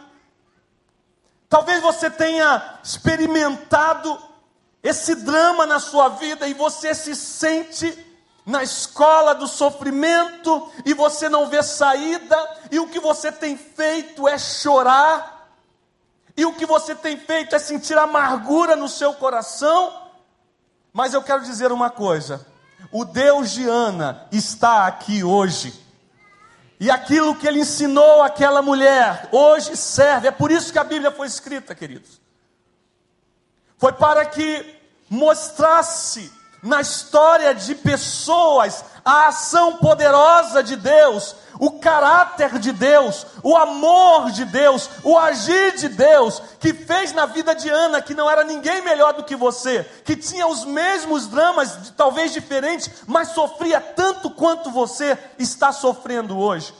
Talvez 1.48 1.80
você 1.80 2.10
tenha 2.10 2.78
experimentado 2.82 4.18
esse 4.82 5.14
drama 5.14 5.66
na 5.66 5.80
sua 5.80 6.10
vida 6.10 6.46
e 6.46 6.54
você 6.54 6.94
se 6.94 7.16
sente 7.16 8.06
na 8.46 8.62
escola 8.62 9.34
do 9.34 9.48
sofrimento 9.48 10.70
e 10.84 10.94
você 10.94 11.28
não 11.28 11.48
vê 11.48 11.62
saída, 11.64 12.36
e 12.70 12.78
o 12.78 12.86
que 12.86 13.00
você 13.00 13.32
tem 13.32 13.56
feito 13.56 14.28
é 14.28 14.38
chorar, 14.38 15.50
e 16.36 16.44
o 16.44 16.52
que 16.52 16.64
você 16.64 16.94
tem 16.94 17.16
feito 17.16 17.56
é 17.56 17.58
sentir 17.58 17.98
amargura 17.98 18.76
no 18.76 18.88
seu 18.88 19.14
coração. 19.14 19.92
Mas 20.92 21.12
eu 21.12 21.22
quero 21.22 21.42
dizer 21.42 21.72
uma 21.72 21.90
coisa: 21.90 22.46
o 22.90 23.04
Deus 23.04 23.52
de 23.52 23.68
Ana 23.68 24.26
está 24.30 24.86
aqui 24.86 25.22
hoje. 25.22 25.72
E 26.78 26.90
aquilo 26.90 27.34
que 27.34 27.46
ele 27.46 27.60
ensinou 27.60 28.22
àquela 28.22 28.60
mulher, 28.60 29.28
hoje 29.32 29.76
serve. 29.76 30.28
É 30.28 30.30
por 30.30 30.50
isso 30.50 30.72
que 30.72 30.78
a 30.78 30.84
Bíblia 30.84 31.10
foi 31.10 31.26
escrita, 31.26 31.74
queridos. 31.74 32.20
Foi 33.78 33.92
para 33.92 34.24
que 34.26 34.74
mostrasse 35.08 36.32
na 36.62 36.80
história 36.80 37.54
de 37.54 37.74
pessoas 37.74 38.84
a 39.06 39.28
ação 39.28 39.76
poderosa 39.76 40.64
de 40.64 40.74
Deus, 40.74 41.36
o 41.60 41.78
caráter 41.78 42.58
de 42.58 42.72
Deus, 42.72 43.24
o 43.40 43.56
amor 43.56 44.32
de 44.32 44.44
Deus, 44.44 44.90
o 45.04 45.16
agir 45.16 45.76
de 45.76 45.88
Deus, 45.88 46.42
que 46.58 46.74
fez 46.74 47.12
na 47.12 47.24
vida 47.24 47.54
de 47.54 47.70
Ana, 47.70 48.02
que 48.02 48.14
não 48.14 48.28
era 48.28 48.42
ninguém 48.42 48.82
melhor 48.82 49.12
do 49.12 49.22
que 49.22 49.36
você, 49.36 49.84
que 50.04 50.16
tinha 50.16 50.48
os 50.48 50.64
mesmos 50.64 51.28
dramas, 51.28 51.92
talvez 51.96 52.32
diferentes, 52.32 52.90
mas 53.06 53.28
sofria 53.28 53.80
tanto 53.80 54.28
quanto 54.28 54.72
você 54.72 55.16
está 55.38 55.70
sofrendo 55.70 56.36
hoje, 56.36 56.74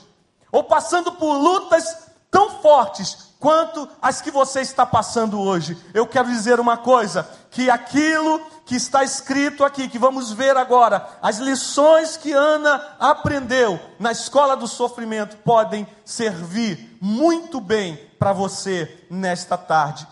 ou 0.51 0.65
passando 0.65 1.13
por 1.13 1.31
lutas 1.33 2.07
tão 2.29 2.61
fortes 2.61 3.27
quanto 3.39 3.87
as 4.01 4.21
que 4.21 4.31
você 4.31 4.59
está 4.59 4.85
passando 4.85 5.39
hoje. 5.39 5.77
Eu 5.93 6.05
quero 6.05 6.27
dizer 6.27 6.59
uma 6.59 6.75
coisa: 6.75 7.25
que 7.51 7.69
aquilo 7.69 8.41
que 8.67 8.75
está 8.75 9.01
escrito 9.01 9.63
aqui, 9.63 9.87
que 9.87 9.97
vamos 9.97 10.33
ver 10.33 10.57
agora, 10.57 11.17
as 11.21 11.37
lições 11.37 12.17
que 12.17 12.33
Ana 12.33 12.95
aprendeu 12.99 13.79
na 13.97 14.11
escola 14.11 14.57
do 14.57 14.67
sofrimento 14.67 15.37
podem 15.37 15.87
servir 16.03 16.97
muito 17.01 17.61
bem 17.61 17.95
para 18.19 18.33
você 18.33 19.05
nesta 19.09 19.57
tarde. 19.57 20.05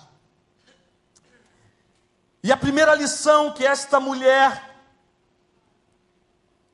E 2.42 2.50
a 2.50 2.56
primeira 2.56 2.96
lição 2.96 3.52
que 3.52 3.66
esta 3.66 4.00
mulher 4.00 4.74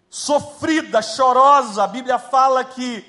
sofrida, 0.07 1.01
chorosa, 1.01 1.83
a 1.83 1.87
Bíblia 1.87 2.19
fala 2.19 2.63
que 2.63 3.03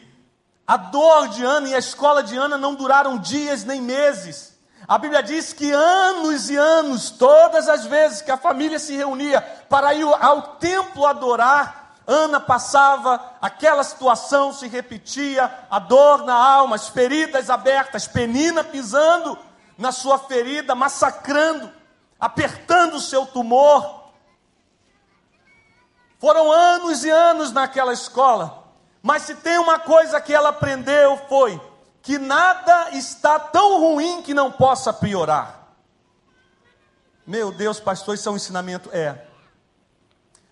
a 0.66 0.78
dor 0.78 1.28
de 1.28 1.44
Ana 1.44 1.68
e 1.68 1.74
a 1.74 1.78
escola 1.78 2.22
de 2.22 2.38
Ana 2.38 2.56
não 2.56 2.74
duraram 2.74 3.18
dias 3.18 3.64
nem 3.64 3.82
meses. 3.82 4.51
A 4.86 4.98
Bíblia 4.98 5.22
diz 5.22 5.52
que 5.52 5.70
anos 5.70 6.50
e 6.50 6.56
anos, 6.56 7.10
todas 7.10 7.68
as 7.68 7.86
vezes 7.86 8.20
que 8.20 8.30
a 8.30 8.36
família 8.36 8.78
se 8.78 8.96
reunia 8.96 9.40
para 9.68 9.94
ir 9.94 10.04
ao 10.20 10.56
templo 10.56 11.06
adorar, 11.06 11.82
Ana 12.04 12.40
passava 12.40 13.20
aquela 13.40 13.84
situação, 13.84 14.52
se 14.52 14.66
repetia, 14.66 15.50
a 15.70 15.78
dor 15.78 16.24
na 16.24 16.34
alma, 16.34 16.74
as 16.74 16.88
feridas 16.88 17.48
abertas, 17.48 18.08
Penina 18.08 18.64
pisando 18.64 19.38
na 19.78 19.92
sua 19.92 20.18
ferida, 20.18 20.74
massacrando, 20.74 21.72
apertando 22.18 22.94
o 22.94 23.00
seu 23.00 23.24
tumor. 23.24 24.10
Foram 26.18 26.50
anos 26.50 27.04
e 27.04 27.10
anos 27.10 27.52
naquela 27.52 27.92
escola. 27.92 28.64
Mas 29.00 29.22
se 29.22 29.36
tem 29.36 29.58
uma 29.58 29.78
coisa 29.78 30.20
que 30.20 30.34
ela 30.34 30.50
aprendeu 30.50 31.16
foi 31.28 31.60
que 32.02 32.18
nada 32.18 32.90
está 32.90 33.38
tão 33.38 33.80
ruim 33.80 34.22
que 34.22 34.34
não 34.34 34.50
possa 34.50 34.92
piorar. 34.92 35.68
Meu 37.24 37.52
Deus, 37.52 37.78
pastor, 37.78 38.16
isso 38.16 38.28
é 38.28 38.32
um 38.32 38.36
ensinamento? 38.36 38.90
É. 38.92 39.26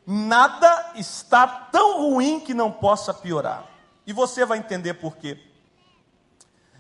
Nada 0.07 0.93
está 0.95 1.47
tão 1.47 2.11
ruim 2.11 2.39
que 2.41 2.55
não 2.55 2.71
possa 2.71 3.13
piorar. 3.13 3.65
E 4.07 4.13
você 4.13 4.45
vai 4.45 4.59
entender 4.59 4.95
por 4.95 5.17
quê. 5.17 5.39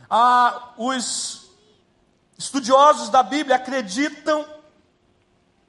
Ah, 0.08 0.72
os 0.76 1.50
estudiosos 2.38 3.08
da 3.08 3.22
Bíblia 3.22 3.56
acreditam 3.56 4.46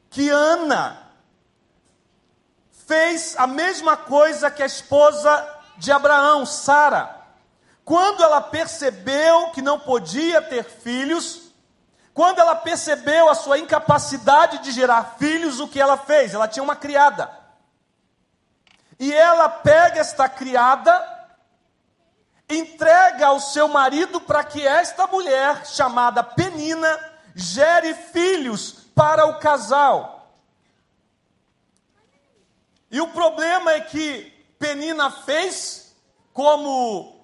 que 0.09 0.29
Ana 0.29 1.11
fez 2.87 3.35
a 3.37 3.47
mesma 3.47 3.97
coisa 3.97 4.51
que 4.51 4.61
a 4.61 4.65
esposa 4.65 5.61
de 5.77 5.91
Abraão, 5.91 6.45
Sara. 6.45 7.20
Quando 7.91 8.23
ela 8.23 8.39
percebeu 8.39 9.49
que 9.49 9.61
não 9.61 9.77
podia 9.77 10.41
ter 10.41 10.63
filhos, 10.63 11.51
quando 12.13 12.39
ela 12.39 12.55
percebeu 12.55 13.27
a 13.27 13.35
sua 13.35 13.59
incapacidade 13.59 14.59
de 14.59 14.71
gerar 14.71 15.17
filhos, 15.19 15.59
o 15.59 15.67
que 15.67 15.77
ela 15.77 15.97
fez? 15.97 16.33
Ela 16.33 16.47
tinha 16.47 16.63
uma 16.63 16.73
criada. 16.73 17.29
E 18.97 19.11
ela 19.11 19.49
pega 19.49 19.99
esta 19.99 20.29
criada, 20.29 21.05
entrega 22.49 23.27
ao 23.27 23.41
seu 23.41 23.67
marido 23.67 24.21
para 24.21 24.41
que 24.41 24.65
esta 24.65 25.05
mulher, 25.07 25.65
chamada 25.65 26.23
Penina, 26.23 26.97
gere 27.35 27.93
filhos 27.93 28.71
para 28.95 29.25
o 29.25 29.37
casal. 29.37 30.33
E 32.89 33.01
o 33.01 33.09
problema 33.09 33.73
é 33.73 33.81
que 33.81 34.31
Penina 34.57 35.11
fez, 35.11 35.93
como 36.31 37.20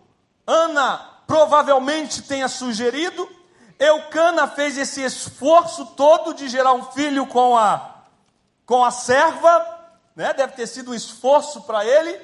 Ana 0.48 0.98
provavelmente 1.27 2.22
tenha 2.22 2.48
sugerido. 2.48 3.30
Eucana 3.77 4.48
fez 4.48 4.77
esse 4.77 5.04
esforço 5.04 5.86
todo 5.88 6.34
de 6.34 6.48
gerar 6.48 6.74
um 6.74 6.84
filho 6.92 7.27
com 7.27 7.56
a, 7.58 8.06
com 8.66 8.84
a 8.84 8.89
serva, 8.89 9.92
né? 10.16 10.34
deve 10.34 10.54
ter 10.54 10.66
sido 10.66 10.92
um 10.92 10.96
esforço 10.96 11.62
para 11.63 11.86
ele. 11.86 12.20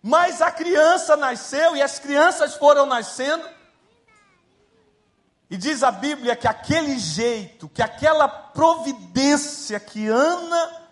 Mas 0.00 0.40
a 0.40 0.50
criança 0.50 1.16
nasceu 1.16 1.76
e 1.76 1.82
as 1.82 1.98
crianças 1.98 2.54
foram 2.54 2.86
nascendo. 2.86 3.46
E 5.50 5.56
diz 5.56 5.82
a 5.82 5.90
Bíblia 5.90 6.34
que 6.34 6.48
aquele 6.48 6.98
jeito, 6.98 7.68
que 7.68 7.82
aquela 7.82 8.26
providência 8.26 9.78
que 9.78 10.08
Ana 10.08 10.82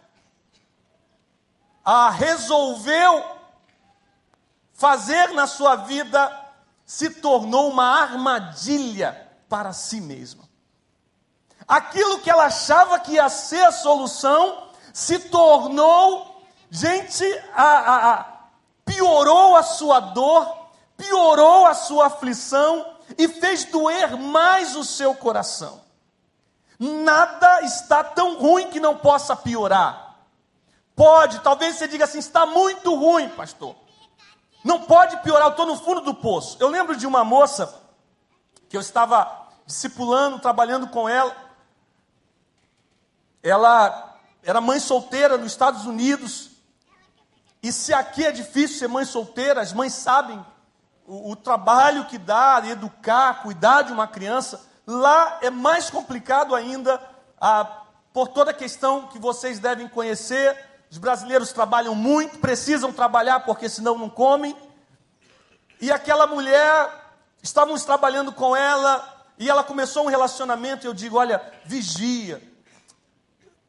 a 1.83 2.11
resolveu 2.11 3.39
fazer 4.80 5.34
na 5.34 5.46
sua 5.46 5.76
vida 5.76 6.34
se 6.87 7.10
tornou 7.10 7.68
uma 7.68 8.00
armadilha 8.00 9.28
para 9.46 9.75
si 9.75 10.00
mesma. 10.00 10.49
Aquilo 11.68 12.20
que 12.20 12.30
ela 12.30 12.46
achava 12.46 12.99
que 12.99 13.12
ia 13.12 13.28
ser 13.28 13.62
a 13.62 13.72
solução 13.72 14.70
se 14.90 15.18
tornou, 15.18 16.42
gente, 16.70 17.22
a, 17.54 17.62
a, 17.62 18.12
a, 18.14 18.26
piorou 18.82 19.54
a 19.54 19.62
sua 19.62 20.00
dor, 20.00 20.50
piorou 20.96 21.66
a 21.66 21.75
sua 21.75 22.06
aflição 22.06 22.94
e 23.18 23.28
fez 23.28 23.66
doer 23.66 24.16
mais 24.16 24.76
o 24.76 24.82
seu 24.82 25.14
coração. 25.14 25.82
Nada 26.78 27.60
está 27.64 28.02
tão 28.02 28.38
ruim 28.38 28.70
que 28.70 28.80
não 28.80 28.96
possa 28.96 29.37
piorar. 29.37 30.16
Pode, 30.96 31.40
talvez 31.40 31.76
você 31.76 31.87
diga 31.87 32.04
assim: 32.04 32.18
está 32.18 32.46
muito 32.46 32.94
ruim, 32.94 33.28
pastor. 33.28 33.76
Não 34.62 34.83
pode 34.83 35.17
piorar, 35.19 35.47
eu 35.47 35.50
estou 35.50 35.67
no 35.67 35.76
fundo 35.76 36.00
do 36.02 36.14
poço. 36.14 36.57
Eu 36.61 36.69
lembro 36.69 36.97
de 36.97 37.07
uma 37.07 37.25
moça 37.25 37.81
que 38.69 38.76
eu 38.76 38.81
estava 38.81 39.49
discipulando, 39.67 40.38
trabalhando 40.38 40.88
com 40.88 41.09
ela. 41.09 41.35
Ela 43.43 44.19
era 44.43 44.61
mãe 44.61 44.79
solteira 44.79 45.38
nos 45.38 45.52
Estados 45.52 45.87
Unidos. 45.87 46.50
E 47.62 47.73
se 47.73 47.93
aqui 47.93 48.25
é 48.25 48.33
difícil 48.33 48.79
ser 48.79 48.88
mãe 48.88 49.05
solteira, 49.05 49.61
as 49.61 49.73
mães 49.73 49.93
sabem 49.93 50.45
o, 51.07 51.33
o 51.33 51.37
trabalho 51.37 52.07
que 52.07 52.17
dá 52.17 52.62
educar, 52.67 53.43
cuidar 53.43 53.83
de 53.83 53.93
uma 53.93 54.07
criança. 54.07 54.64
Lá 54.87 55.38
é 55.43 55.50
mais 55.50 55.90
complicado 55.90 56.55
ainda, 56.55 57.00
a, 57.40 57.64
por 58.12 58.29
toda 58.29 58.50
a 58.50 58.55
questão 58.55 59.09
que 59.09 59.19
vocês 59.19 59.59
devem 59.59 59.88
conhecer. 59.88 60.69
Os 60.90 60.99
brasileiros 60.99 61.52
trabalham 61.52 61.94
muito, 61.94 62.38
precisam 62.38 62.92
trabalhar 62.92 63.40
porque 63.40 63.68
senão 63.68 63.97
não 63.97 64.11
comem. 64.11 64.56
E 65.80 65.90
aquela 65.90 66.26
mulher, 66.26 66.90
estávamos 67.40 67.85
trabalhando 67.85 68.32
com 68.32 68.56
ela, 68.56 69.25
e 69.38 69.49
ela 69.49 69.62
começou 69.62 70.04
um 70.04 70.09
relacionamento, 70.09 70.87
eu 70.87 70.92
digo: 70.92 71.16
olha, 71.16 71.40
vigia, 71.64 72.42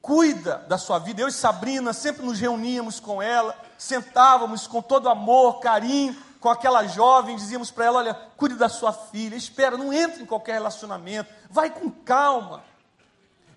cuida 0.01 0.66
da 0.68 0.80
sua 0.80 0.98
vida. 0.98 1.22
Eu 1.22 1.28
e 1.28 1.32
Sabrina 1.32 1.94
sempre 1.94 2.25
nos 2.25 2.40
reuníamos 2.40 3.00
com 3.00 3.22
ela, 3.22 3.56
sentávamos 3.78 4.66
com 4.66 4.82
todo 4.82 5.08
amor, 5.08 5.60
carinho, 5.60 6.18
com 6.40 6.50
aquela 6.50 6.88
jovem, 6.88 7.36
dizíamos 7.36 7.70
para 7.70 7.86
ela: 7.86 8.00
olha, 8.00 8.13
cuide 8.36 8.56
da 8.56 8.68
sua 8.68 8.92
filha, 8.92 9.36
espera, 9.36 9.78
não 9.78 9.94
entre 9.94 10.24
em 10.24 10.25
qualquer 10.25 10.54
relacionamento, 10.54 11.32
vai 11.51 11.70
com 11.70 11.90
calma. 11.92 12.63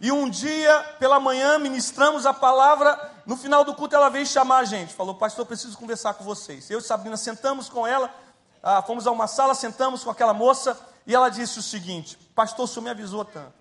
E 0.05 0.13
um 0.13 0.29
dia, 0.29 0.83
pela 0.99 1.19
manhã, 1.19 1.59
ministramos 1.59 2.27
a 2.27 2.35
palavra. 2.35 3.11
No 3.25 3.39
final 3.39 3.65
do 3.65 3.75
culto, 3.75 3.97
ela 3.97 4.11
veio 4.11 4.27
chamar 4.27 4.59
a 4.59 4.65
gente. 4.65 4.93
Falou, 4.93 5.15
pastor, 5.15 5.47
preciso 5.47 5.79
conversar 5.79 6.13
com 6.13 6.23
vocês. 6.23 6.69
Eu 6.69 6.79
e 6.79 6.83
Sabrina 6.83 7.17
sentamos 7.17 7.71
com 7.71 7.87
ela, 7.87 8.15
ah, 8.63 8.83
fomos 8.83 9.07
a 9.07 9.11
uma 9.11 9.27
sala, 9.27 9.55
sentamos 9.55 10.05
com 10.05 10.11
aquela 10.11 10.35
moça. 10.35 10.79
E 11.07 11.15
ela 11.15 11.31
disse 11.31 11.59
o 11.59 11.63
seguinte: 11.63 12.19
Pastor, 12.35 12.67
o 12.67 12.69
senhor 12.69 12.83
me 12.83 12.91
avisou 12.91 13.25
tanto. 13.25 13.55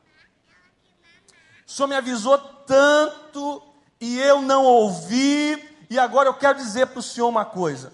O 1.66 1.72
senhor 1.72 1.88
me 1.88 1.96
avisou 1.96 2.38
tanto 2.38 3.64
e 4.02 4.20
eu 4.20 4.42
não 4.42 4.66
ouvi. 4.66 5.86
E 5.90 5.98
agora 5.98 6.28
eu 6.28 6.34
quero 6.34 6.58
dizer 6.58 6.88
para 6.88 7.00
o 7.00 7.02
senhor 7.02 7.30
uma 7.30 7.46
coisa. 7.46 7.94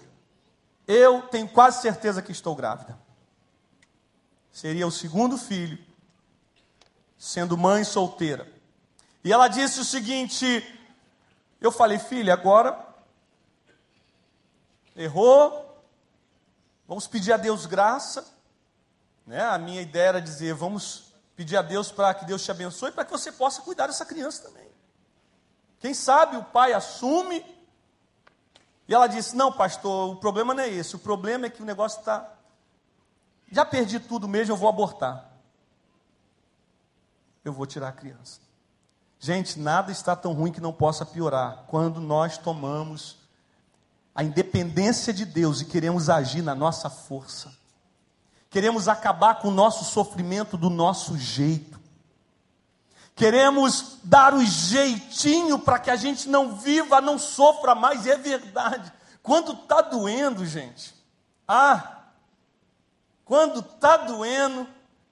Eu 0.88 1.22
tenho 1.22 1.48
quase 1.48 1.82
certeza 1.82 2.20
que 2.20 2.32
estou 2.32 2.56
grávida. 2.56 2.98
Seria 4.50 4.88
o 4.88 4.90
segundo 4.90 5.38
filho, 5.38 5.78
sendo 7.20 7.58
mãe 7.58 7.84
solteira. 7.84 8.50
E 9.22 9.30
ela 9.30 9.46
disse 9.46 9.78
o 9.78 9.84
seguinte: 9.84 10.64
eu 11.60 11.70
falei, 11.70 11.98
filha, 11.98 12.32
agora 12.32 12.88
errou, 14.96 15.84
vamos 16.88 17.06
pedir 17.06 17.34
a 17.34 17.36
Deus 17.36 17.66
graça. 17.66 18.26
Né? 19.26 19.40
A 19.42 19.58
minha 19.58 19.82
ideia 19.82 20.08
era 20.08 20.22
dizer, 20.22 20.54
vamos 20.54 21.12
pedir 21.36 21.58
a 21.58 21.62
Deus 21.62 21.92
para 21.92 22.14
que 22.14 22.24
Deus 22.24 22.42
te 22.42 22.50
abençoe, 22.50 22.90
para 22.90 23.04
que 23.04 23.12
você 23.12 23.30
possa 23.30 23.60
cuidar 23.60 23.86
dessa 23.86 24.06
criança 24.06 24.48
também. 24.48 24.68
Quem 25.78 25.92
sabe 25.92 26.38
o 26.38 26.44
pai 26.44 26.72
assume 26.72 27.44
e 28.88 28.94
ela 28.94 29.06
disse: 29.06 29.36
Não, 29.36 29.52
pastor, 29.52 30.10
o 30.10 30.16
problema 30.16 30.52
não 30.54 30.62
é 30.62 30.68
esse. 30.68 30.96
O 30.96 30.98
problema 30.98 31.46
é 31.46 31.50
que 31.50 31.62
o 31.62 31.66
negócio 31.66 32.00
está. 32.00 32.28
Já 33.52 33.64
perdi 33.64 34.00
tudo 34.00 34.26
mesmo, 34.26 34.52
eu 34.52 34.56
vou 34.56 34.68
abortar. 34.68 35.29
Eu 37.44 37.52
vou 37.52 37.66
tirar 37.66 37.88
a 37.88 37.92
criança. 37.92 38.40
Gente, 39.18 39.58
nada 39.58 39.92
está 39.92 40.16
tão 40.16 40.32
ruim 40.32 40.52
que 40.52 40.60
não 40.60 40.72
possa 40.72 41.04
piorar 41.04 41.64
quando 41.66 42.00
nós 42.00 42.38
tomamos 42.38 43.18
a 44.14 44.24
independência 44.24 45.12
de 45.12 45.24
Deus 45.24 45.60
e 45.60 45.66
queremos 45.66 46.08
agir 46.08 46.42
na 46.42 46.54
nossa 46.54 46.88
força. 46.88 47.52
Queremos 48.48 48.88
acabar 48.88 49.36
com 49.36 49.48
o 49.48 49.52
nosso 49.52 49.84
sofrimento 49.84 50.56
do 50.56 50.68
nosso 50.68 51.16
jeito. 51.16 51.78
Queremos 53.14 53.98
dar 54.02 54.34
o 54.34 54.44
jeitinho 54.44 55.58
para 55.58 55.78
que 55.78 55.90
a 55.90 55.96
gente 55.96 56.28
não 56.28 56.56
viva, 56.56 57.00
não 57.00 57.18
sofra 57.18 57.74
mais, 57.74 58.06
e 58.06 58.10
é 58.10 58.16
verdade. 58.16 58.90
Quando 59.22 59.52
está 59.52 59.82
doendo, 59.82 60.46
gente, 60.46 60.94
ah, 61.46 61.98
quando 63.24 63.60
está 63.60 63.98
doendo, 63.98 64.66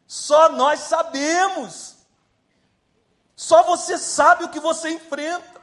só 0.06 0.50
nós 0.50 0.80
sabemos. 0.80 1.97
Só 3.38 3.62
você 3.62 3.96
sabe 3.96 4.42
o 4.42 4.48
que 4.48 4.58
você 4.58 4.90
enfrenta. 4.90 5.60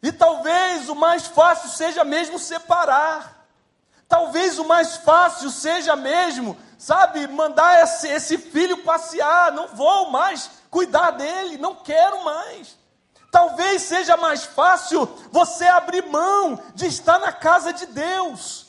E 0.00 0.12
talvez 0.12 0.88
o 0.88 0.94
mais 0.94 1.26
fácil 1.26 1.68
seja 1.68 2.04
mesmo 2.04 2.38
separar. 2.38 3.48
Talvez 4.08 4.60
o 4.60 4.64
mais 4.64 4.94
fácil 4.98 5.50
seja 5.50 5.96
mesmo, 5.96 6.56
sabe, 6.78 7.26
mandar 7.26 7.82
esse, 7.82 8.06
esse 8.06 8.38
filho 8.38 8.84
passear. 8.84 9.50
Não 9.50 9.74
vou 9.74 10.10
mais 10.10 10.52
cuidar 10.70 11.10
dele, 11.10 11.58
não 11.58 11.74
quero 11.74 12.24
mais. 12.24 12.78
Talvez 13.32 13.82
seja 13.82 14.16
mais 14.16 14.44
fácil 14.44 15.04
você 15.32 15.66
abrir 15.66 16.06
mão 16.06 16.62
de 16.76 16.86
estar 16.86 17.18
na 17.18 17.32
casa 17.32 17.72
de 17.72 17.86
Deus. 17.86 18.61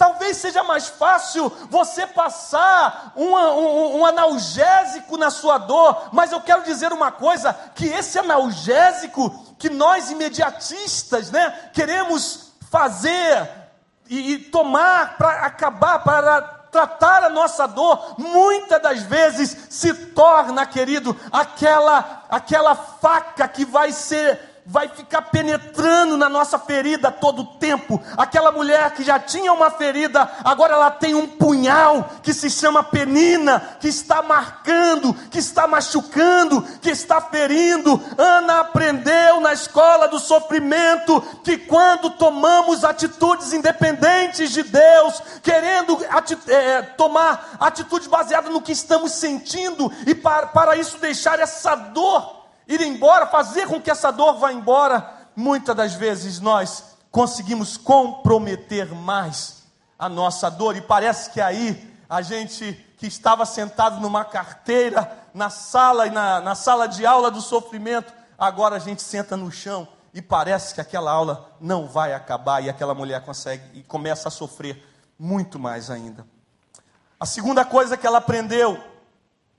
Talvez 0.00 0.38
seja 0.38 0.62
mais 0.62 0.88
fácil 0.88 1.52
você 1.68 2.06
passar 2.06 3.12
um, 3.14 3.98
um, 3.98 4.06
analgésico 4.06 5.18
na 5.18 5.30
sua 5.30 5.58
dor, 5.58 6.08
mas 6.10 6.32
eu 6.32 6.40
quero 6.40 6.62
dizer 6.62 6.90
uma 6.90 7.12
coisa: 7.12 7.52
que 7.74 7.84
esse 7.84 8.18
analgésico 8.18 9.28
que 9.58 9.68
nós 9.68 10.10
imediatistas 10.10 11.30
né, 11.30 11.68
queremos 11.74 12.50
fazer 12.70 13.46
e, 14.08 14.32
e 14.32 14.38
tomar 14.38 15.18
para 15.18 15.44
acabar, 15.44 15.98
para 15.98 16.40
tratar 16.72 17.24
a 17.24 17.28
nossa 17.28 17.68
dor, 17.68 18.14
muitas 18.16 18.80
das 18.80 19.02
vezes 19.02 19.54
se 19.68 19.92
torna, 19.92 20.64
querido, 20.64 21.14
aquela 21.30 22.24
aquela 22.30 22.74
faca 22.74 23.46
que 23.46 23.66
vai 23.66 23.92
ser 23.92 24.49
vai 24.70 24.88
ficar 24.88 25.22
penetrando 25.22 26.16
na 26.16 26.28
nossa 26.28 26.56
ferida 26.56 27.10
todo 27.10 27.42
o 27.42 27.46
tempo. 27.46 28.00
Aquela 28.16 28.52
mulher 28.52 28.92
que 28.92 29.02
já 29.02 29.18
tinha 29.18 29.52
uma 29.52 29.68
ferida, 29.68 30.30
agora 30.44 30.74
ela 30.74 30.92
tem 30.92 31.12
um 31.12 31.26
punhal 31.26 32.08
que 32.22 32.32
se 32.32 32.48
chama 32.48 32.84
penina, 32.84 33.60
que 33.80 33.88
está 33.88 34.22
marcando, 34.22 35.12
que 35.28 35.40
está 35.40 35.66
machucando, 35.66 36.62
que 36.80 36.88
está 36.88 37.20
ferindo. 37.20 38.00
Ana 38.16 38.60
aprendeu 38.60 39.40
na 39.40 39.52
escola 39.52 40.06
do 40.06 40.20
sofrimento 40.20 41.20
que 41.42 41.58
quando 41.58 42.10
tomamos 42.10 42.84
atitudes 42.84 43.52
independentes 43.52 44.52
de 44.52 44.62
Deus, 44.62 45.20
querendo 45.42 45.98
ati 46.10 46.38
é, 46.46 46.82
tomar 46.82 47.56
atitudes 47.58 48.06
baseadas 48.06 48.52
no 48.52 48.62
que 48.62 48.70
estamos 48.70 49.12
sentindo, 49.12 49.90
e 50.06 50.14
para, 50.14 50.46
para 50.46 50.76
isso 50.76 50.96
deixar 50.98 51.40
essa 51.40 51.74
dor 51.74 52.39
ir 52.70 52.80
embora, 52.82 53.26
fazer 53.26 53.66
com 53.66 53.80
que 53.80 53.90
essa 53.90 54.12
dor 54.12 54.38
vá 54.38 54.52
embora, 54.52 55.28
muitas 55.34 55.74
das 55.74 55.94
vezes 55.94 56.38
nós 56.38 56.96
conseguimos 57.10 57.76
comprometer 57.76 58.94
mais 58.94 59.64
a 59.98 60.08
nossa 60.08 60.48
dor, 60.48 60.76
e 60.76 60.80
parece 60.80 61.30
que 61.30 61.40
aí 61.40 61.92
a 62.08 62.22
gente 62.22 62.72
que 62.96 63.06
estava 63.06 63.44
sentado 63.44 64.00
numa 64.00 64.24
carteira 64.24 65.18
na 65.34 65.50
sala 65.50 66.06
e 66.06 66.10
na, 66.10 66.40
na 66.40 66.54
sala 66.54 66.86
de 66.86 67.04
aula 67.04 67.30
do 67.30 67.40
sofrimento, 67.40 68.12
agora 68.38 68.76
a 68.76 68.78
gente 68.78 69.02
senta 69.02 69.36
no 69.36 69.50
chão 69.50 69.88
e 70.14 70.22
parece 70.22 70.74
que 70.74 70.80
aquela 70.80 71.10
aula 71.10 71.50
não 71.60 71.86
vai 71.86 72.12
acabar 72.12 72.62
e 72.62 72.70
aquela 72.70 72.94
mulher 72.94 73.24
consegue 73.24 73.62
e 73.78 73.82
começa 73.82 74.28
a 74.28 74.30
sofrer 74.30 74.86
muito 75.18 75.58
mais 75.58 75.90
ainda. 75.90 76.26
A 77.18 77.26
segunda 77.26 77.64
coisa 77.64 77.96
que 77.96 78.06
ela 78.06 78.18
aprendeu 78.18 78.82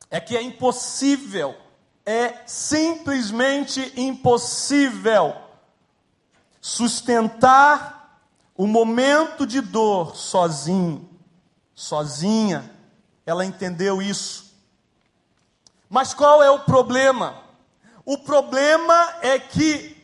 é 0.10 0.20
que 0.20 0.36
é 0.36 0.42
impossível 0.42 1.56
é 2.06 2.44
simplesmente 2.46 3.94
impossível 3.96 5.36
sustentar 6.60 8.22
o 8.56 8.68
momento 8.68 9.46
de 9.46 9.62
dor 9.62 10.16
sozinho, 10.16 11.10
sozinha. 11.74 12.72
Ela 13.26 13.46
entendeu 13.46 14.02
isso. 14.02 14.54
Mas 15.90 16.14
qual 16.14 16.42
é 16.42 16.50
o 16.50 16.60
problema? 16.60 17.36
O 18.06 18.18
problema 18.18 19.16
é 19.22 19.38
que 19.40 19.98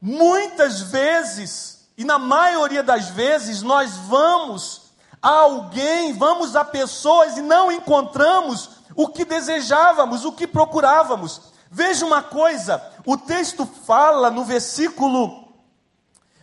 muitas 0.00 0.80
vezes, 0.80 1.88
e 1.96 2.04
na 2.04 2.18
maioria 2.18 2.82
das 2.82 3.08
vezes, 3.08 3.62
nós 3.62 3.96
vamos 3.96 4.88
a 5.20 5.28
alguém, 5.30 6.12
vamos 6.12 6.54
a 6.54 6.64
pessoas 6.64 7.36
e 7.36 7.42
não 7.42 7.72
encontramos 7.72 8.70
o 8.98 9.06
que 9.06 9.24
desejávamos, 9.24 10.24
o 10.24 10.32
que 10.32 10.44
procurávamos. 10.44 11.52
Veja 11.70 12.04
uma 12.04 12.20
coisa, 12.20 12.82
o 13.06 13.16
texto 13.16 13.64
fala 13.64 14.28
no 14.28 14.44
versículo 14.44 15.46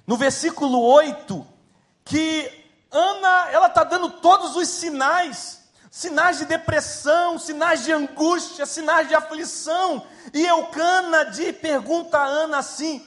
no 0.07 0.15
versículo 0.15 0.79
8 0.81 1.45
que 2.05 2.49
Ana, 2.89 3.49
ela 3.51 3.67
está 3.67 3.83
dando 3.83 4.09
todos 4.09 4.55
os 4.55 4.69
sinais, 4.69 5.63
sinais 5.91 6.37
de 6.37 6.45
depressão, 6.45 7.37
sinais 7.37 7.83
de 7.83 7.91
angústia, 7.91 8.65
sinais 8.65 9.09
de 9.09 9.15
aflição. 9.15 10.07
E 10.33 10.45
Eucana 10.45 11.25
de 11.25 11.51
pergunta 11.51 12.17
a 12.17 12.25
Ana 12.25 12.59
assim: 12.59 13.05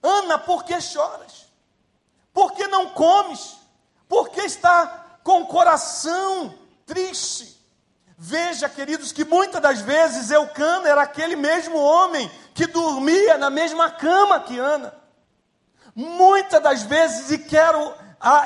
Ana, 0.00 0.38
por 0.38 0.62
que 0.62 0.80
choras? 0.80 1.48
Por 2.32 2.52
que 2.52 2.68
não 2.68 2.90
comes? 2.90 3.56
Por 4.08 4.28
que 4.28 4.42
está 4.42 5.18
com 5.24 5.42
o 5.42 5.46
coração 5.46 6.54
triste. 6.86 7.61
Veja, 8.24 8.68
queridos, 8.68 9.10
que 9.10 9.24
muitas 9.24 9.60
das 9.60 9.80
vezes 9.80 10.30
Eucana 10.30 10.88
era 10.88 11.02
aquele 11.02 11.34
mesmo 11.34 11.76
homem 11.76 12.30
que 12.54 12.68
dormia 12.68 13.36
na 13.36 13.50
mesma 13.50 13.90
cama 13.90 14.38
que 14.38 14.56
Ana. 14.60 14.94
Muitas 15.92 16.62
das 16.62 16.84
vezes, 16.84 17.32
e 17.32 17.38
quero 17.38 17.92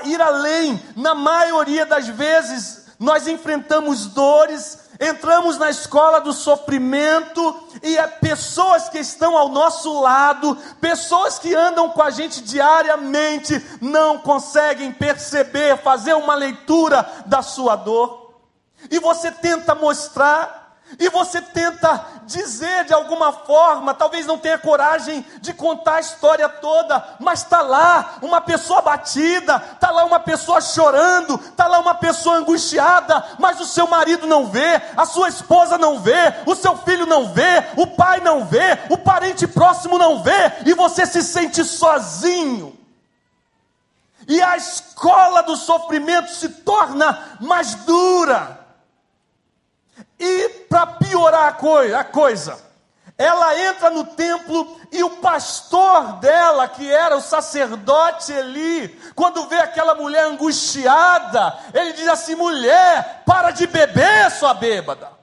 ir 0.04 0.18
além, 0.18 0.82
na 0.96 1.14
maioria 1.14 1.84
das 1.84 2.08
vezes, 2.08 2.86
nós 2.98 3.28
enfrentamos 3.28 4.06
dores, 4.06 4.78
entramos 4.98 5.58
na 5.58 5.68
escola 5.68 6.22
do 6.22 6.32
sofrimento 6.32 7.68
e 7.82 7.98
é 7.98 8.06
pessoas 8.06 8.88
que 8.88 8.98
estão 8.98 9.36
ao 9.36 9.50
nosso 9.50 10.00
lado, 10.00 10.56
pessoas 10.80 11.38
que 11.38 11.54
andam 11.54 11.90
com 11.90 12.00
a 12.02 12.08
gente 12.08 12.40
diariamente, 12.40 13.62
não 13.82 14.16
conseguem 14.16 14.90
perceber, 14.90 15.76
fazer 15.82 16.14
uma 16.14 16.34
leitura 16.34 17.06
da 17.26 17.42
sua 17.42 17.76
dor. 17.76 18.25
E 18.90 18.98
você 18.98 19.30
tenta 19.30 19.74
mostrar 19.74 20.66
e 21.00 21.08
você 21.10 21.42
tenta 21.42 22.06
dizer 22.24 22.84
de 22.84 22.94
alguma 22.94 23.32
forma, 23.32 23.92
talvez 23.92 24.24
não 24.24 24.38
tenha 24.38 24.56
coragem 24.56 25.24
de 25.40 25.52
contar 25.52 25.96
a 25.96 26.00
história 26.00 26.48
toda, 26.48 27.16
mas 27.18 27.42
está 27.42 27.60
lá 27.60 28.18
uma 28.22 28.40
pessoa 28.40 28.80
batida, 28.80 29.62
está 29.74 29.90
lá 29.90 30.04
uma 30.04 30.20
pessoa 30.20 30.60
chorando, 30.60 31.34
está 31.34 31.66
lá 31.66 31.80
uma 31.80 31.94
pessoa 31.96 32.36
angustiada, 32.36 33.24
mas 33.38 33.60
o 33.60 33.64
seu 33.64 33.88
marido 33.88 34.28
não 34.28 34.46
vê, 34.46 34.80
a 34.96 35.04
sua 35.04 35.28
esposa 35.28 35.76
não 35.76 35.98
vê, 35.98 36.32
o 36.46 36.54
seu 36.54 36.76
filho 36.78 37.04
não 37.04 37.32
vê, 37.32 37.64
o 37.76 37.88
pai 37.88 38.20
não 38.20 38.44
vê, 38.44 38.78
o 38.88 38.96
parente 38.96 39.46
próximo 39.46 39.98
não 39.98 40.22
vê, 40.22 40.52
e 40.64 40.72
você 40.72 41.04
se 41.04 41.22
sente 41.22 41.64
sozinho. 41.64 42.78
E 44.28 44.40
a 44.40 44.56
escola 44.56 45.42
do 45.42 45.56
sofrimento 45.56 46.30
se 46.30 46.48
torna 46.48 47.36
mais 47.40 47.74
dura 47.74 48.55
e 50.18 50.48
para 50.68 50.86
piorar 50.86 51.48
a, 51.48 51.52
coisa, 51.52 51.98
a 51.98 52.04
coisa, 52.04 52.66
ela 53.18 53.58
entra 53.58 53.90
no 53.90 54.04
templo 54.04 54.78
e 54.92 55.02
o 55.02 55.10
pastor 55.10 56.14
dela, 56.20 56.68
que 56.68 56.90
era 56.90 57.16
o 57.16 57.20
sacerdote 57.20 58.32
Eli, 58.32 58.88
quando 59.14 59.48
vê 59.48 59.56
aquela 59.56 59.94
mulher 59.94 60.26
angustiada, 60.26 61.58
ele 61.72 61.94
diz 61.94 62.08
assim: 62.08 62.34
mulher, 62.34 63.22
para 63.24 63.50
de 63.50 63.66
beber, 63.66 64.30
sua 64.30 64.52
bêbada. 64.54 65.16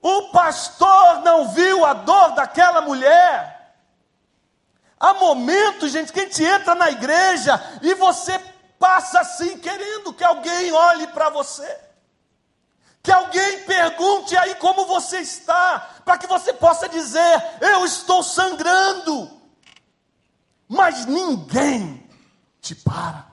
O 0.00 0.30
pastor 0.30 1.22
não 1.22 1.48
viu 1.48 1.84
a 1.84 1.94
dor 1.94 2.34
daquela 2.34 2.82
mulher. 2.82 3.74
Há 5.00 5.14
momentos, 5.14 5.92
gente, 5.92 6.12
que 6.12 6.20
a 6.20 6.22
gente 6.24 6.44
entra 6.44 6.74
na 6.74 6.90
igreja 6.90 7.60
e 7.82 7.94
você 7.94 8.38
passa 8.78 9.20
assim, 9.20 9.58
querendo 9.58 10.12
que 10.12 10.24
alguém 10.24 10.72
olhe 10.72 11.06
para 11.08 11.30
você. 11.30 11.80
Que 13.02 13.12
alguém 13.12 13.64
pergunte 13.64 14.36
aí 14.36 14.54
como 14.56 14.86
você 14.86 15.18
está, 15.18 16.00
para 16.04 16.16
que 16.16 16.26
você 16.26 16.52
possa 16.52 16.88
dizer: 16.88 17.42
Eu 17.60 17.84
estou 17.84 18.22
sangrando. 18.22 19.30
Mas 20.66 21.04
ninguém 21.04 22.08
te 22.60 22.74
para. 22.74 23.26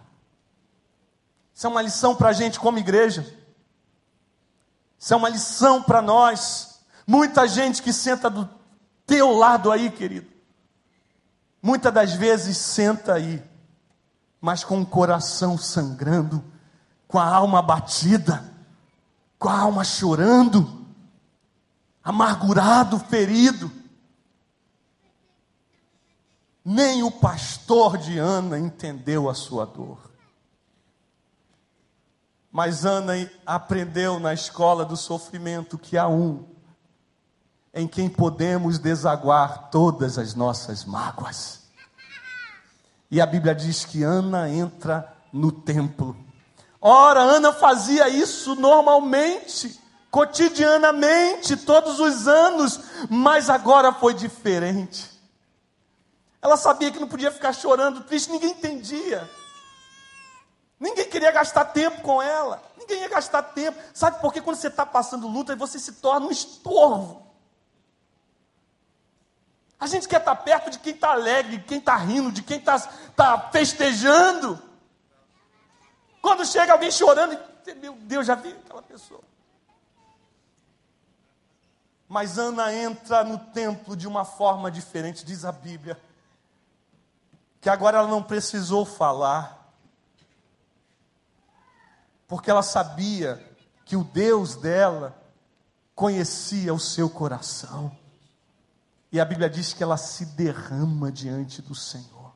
Isso 1.55 1.65
é 1.65 1.69
uma 1.69 1.81
lição 1.81 2.15
para 2.15 2.29
a 2.29 2.33
gente 2.33 2.59
como 2.59 2.79
igreja. 2.79 3.21
Isso 4.99 5.13
é 5.13 5.17
uma 5.17 5.29
lição 5.29 5.81
para 5.81 6.01
nós. 6.01 6.81
Muita 7.07 7.47
gente 7.47 7.81
que 7.81 7.93
senta 7.93 8.29
do 8.29 8.49
teu 9.05 9.31
lado 9.31 9.71
aí, 9.71 9.89
querido. 9.89 10.29
Muitas 11.61 11.93
das 11.93 12.13
vezes 12.13 12.57
senta 12.57 13.13
aí 13.13 13.41
mas 14.41 14.63
com 14.63 14.81
o 14.81 14.85
coração 14.85 15.55
sangrando, 15.55 16.43
com 17.07 17.19
a 17.19 17.25
alma 17.25 17.61
batida, 17.61 18.43
com 19.37 19.47
a 19.47 19.59
alma 19.59 19.83
chorando, 19.83 20.85
amargurado, 22.03 22.97
ferido. 22.97 23.71
Nem 26.65 27.03
o 27.03 27.11
pastor 27.11 27.97
de 27.97 28.17
Ana 28.17 28.57
entendeu 28.57 29.29
a 29.29 29.35
sua 29.35 29.65
dor. 29.65 30.11
Mas 32.51 32.85
Ana 32.85 33.13
aprendeu 33.45 34.19
na 34.19 34.33
escola 34.33 34.83
do 34.83 34.97
sofrimento 34.97 35.77
que 35.77 35.97
há 35.97 36.07
um 36.07 36.45
em 37.73 37.87
quem 37.87 38.09
podemos 38.09 38.77
desaguar 38.79 39.69
todas 39.69 40.17
as 40.17 40.35
nossas 40.35 40.83
mágoas. 40.83 41.60
E 43.11 43.19
a 43.19 43.25
Bíblia 43.25 43.53
diz 43.53 43.83
que 43.83 44.03
Ana 44.03 44.49
entra 44.49 45.13
no 45.33 45.51
templo. 45.51 46.15
Ora, 46.79 47.19
Ana 47.19 47.51
fazia 47.51 48.07
isso 48.07 48.55
normalmente, 48.55 49.77
cotidianamente, 50.09 51.57
todos 51.57 51.99
os 51.99 52.25
anos, 52.25 52.79
mas 53.09 53.49
agora 53.49 53.91
foi 53.91 54.13
diferente. 54.13 55.11
Ela 56.41 56.55
sabia 56.55 56.89
que 56.89 56.99
não 56.99 57.07
podia 57.07 57.31
ficar 57.31 57.51
chorando, 57.51 58.01
triste, 58.05 58.31
ninguém 58.31 58.51
entendia. 58.51 59.29
Ninguém 60.79 61.07
queria 61.07 61.31
gastar 61.31 61.65
tempo 61.65 62.01
com 62.01 62.21
ela. 62.21 62.63
Ninguém 62.79 63.01
ia 63.01 63.09
gastar 63.09 63.43
tempo. 63.43 63.77
Sabe 63.93 64.19
por 64.21 64.33
que 64.33 64.41
quando 64.41 64.55
você 64.55 64.67
está 64.67 64.85
passando 64.85 65.27
luta, 65.27 65.55
você 65.55 65.77
se 65.77 65.91
torna 65.93 66.25
um 66.25 66.31
estorvo? 66.31 67.20
A 69.81 69.87
gente 69.87 70.07
quer 70.07 70.19
estar 70.19 70.35
perto 70.35 70.69
de 70.69 70.77
quem 70.77 70.93
está 70.93 71.09
alegre, 71.09 71.57
de 71.57 71.63
quem 71.63 71.79
está 71.79 71.95
rindo, 71.95 72.31
de 72.31 72.43
quem 72.43 72.59
está 72.59 72.77
tá 73.15 73.49
festejando. 73.51 74.61
Quando 76.21 76.45
chega 76.45 76.73
alguém 76.73 76.91
chorando, 76.91 77.35
meu 77.77 77.93
Deus, 77.93 78.27
já 78.27 78.35
vi 78.35 78.49
aquela 78.49 78.83
pessoa. 78.83 79.21
Mas 82.07 82.37
Ana 82.37 82.71
entra 82.71 83.23
no 83.23 83.39
templo 83.39 83.95
de 83.97 84.07
uma 84.07 84.23
forma 84.23 84.69
diferente, 84.69 85.25
diz 85.25 85.43
a 85.45 85.51
Bíblia. 85.51 85.99
Que 87.59 87.67
agora 87.69 87.97
ela 87.97 88.07
não 88.07 88.21
precisou 88.21 88.85
falar, 88.85 89.73
porque 92.27 92.51
ela 92.51 92.61
sabia 92.61 93.43
que 93.83 93.95
o 93.95 94.03
Deus 94.03 94.55
dela 94.55 95.19
conhecia 95.95 96.71
o 96.71 96.79
seu 96.79 97.09
coração. 97.09 97.99
E 99.11 99.19
a 99.19 99.25
Bíblia 99.25 99.49
diz 99.49 99.73
que 99.73 99.83
ela 99.83 99.97
se 99.97 100.25
derrama 100.25 101.11
diante 101.11 101.61
do 101.61 101.75
Senhor. 101.75 102.31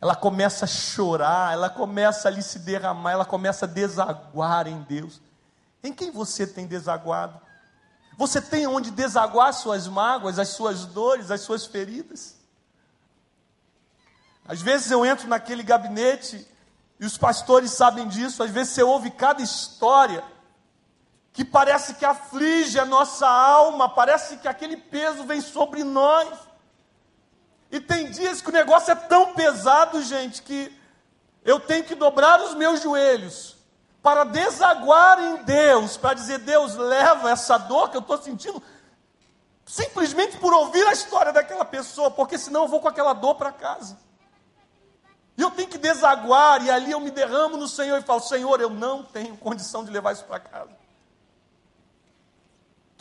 Ela 0.00 0.16
começa 0.16 0.64
a 0.64 0.68
chorar, 0.68 1.52
ela 1.52 1.70
começa 1.70 2.26
ali 2.26 2.42
se 2.42 2.58
derramar, 2.58 3.12
ela 3.12 3.24
começa 3.24 3.66
a 3.66 3.68
desaguar 3.68 4.66
em 4.66 4.82
Deus. 4.82 5.20
Em 5.84 5.92
quem 5.92 6.10
você 6.10 6.44
tem 6.44 6.66
desaguado? 6.66 7.40
Você 8.18 8.40
tem 8.40 8.66
onde 8.66 8.90
desaguar 8.90 9.54
suas 9.54 9.86
mágoas, 9.86 10.40
as 10.40 10.48
suas 10.48 10.84
dores, 10.84 11.30
as 11.30 11.42
suas 11.42 11.64
feridas? 11.64 12.36
Às 14.44 14.60
vezes 14.60 14.90
eu 14.90 15.06
entro 15.06 15.28
naquele 15.28 15.62
gabinete 15.62 16.46
e 16.98 17.06
os 17.06 17.16
pastores 17.16 17.70
sabem 17.70 18.08
disso, 18.08 18.42
às 18.42 18.50
vezes 18.50 18.72
você 18.72 18.82
ouve 18.82 19.10
cada 19.12 19.40
história 19.40 20.24
que 21.32 21.44
parece 21.44 21.94
que 21.94 22.04
aflige 22.04 22.78
a 22.78 22.84
nossa 22.84 23.26
alma, 23.26 23.88
parece 23.88 24.36
que 24.36 24.46
aquele 24.46 24.76
peso 24.76 25.24
vem 25.24 25.40
sobre 25.40 25.82
nós. 25.82 26.28
E 27.70 27.80
tem 27.80 28.10
dias 28.10 28.42
que 28.42 28.50
o 28.50 28.52
negócio 28.52 28.92
é 28.92 28.94
tão 28.94 29.32
pesado, 29.32 30.02
gente, 30.02 30.42
que 30.42 30.70
eu 31.42 31.58
tenho 31.58 31.84
que 31.84 31.94
dobrar 31.94 32.40
os 32.42 32.54
meus 32.54 32.82
joelhos 32.82 33.56
para 34.02 34.24
desaguar 34.24 35.18
em 35.22 35.36
Deus, 35.44 35.96
para 35.96 36.12
dizer: 36.12 36.38
Deus, 36.38 36.74
leva 36.74 37.30
essa 37.30 37.56
dor 37.56 37.88
que 37.88 37.96
eu 37.96 38.02
estou 38.02 38.20
sentindo, 38.20 38.62
simplesmente 39.64 40.36
por 40.36 40.52
ouvir 40.52 40.86
a 40.86 40.92
história 40.92 41.32
daquela 41.32 41.64
pessoa, 41.64 42.10
porque 42.10 42.36
senão 42.36 42.64
eu 42.64 42.68
vou 42.68 42.80
com 42.80 42.88
aquela 42.88 43.14
dor 43.14 43.36
para 43.36 43.50
casa. 43.50 43.98
E 45.34 45.40
eu 45.40 45.50
tenho 45.50 45.68
que 45.68 45.78
desaguar, 45.78 46.62
e 46.62 46.70
ali 46.70 46.90
eu 46.90 47.00
me 47.00 47.10
derramo 47.10 47.56
no 47.56 47.66
Senhor 47.66 47.98
e 47.98 48.02
falo: 48.02 48.20
Senhor, 48.20 48.60
eu 48.60 48.68
não 48.68 49.02
tenho 49.02 49.34
condição 49.38 49.82
de 49.82 49.90
levar 49.90 50.12
isso 50.12 50.24
para 50.24 50.38
casa. 50.38 50.81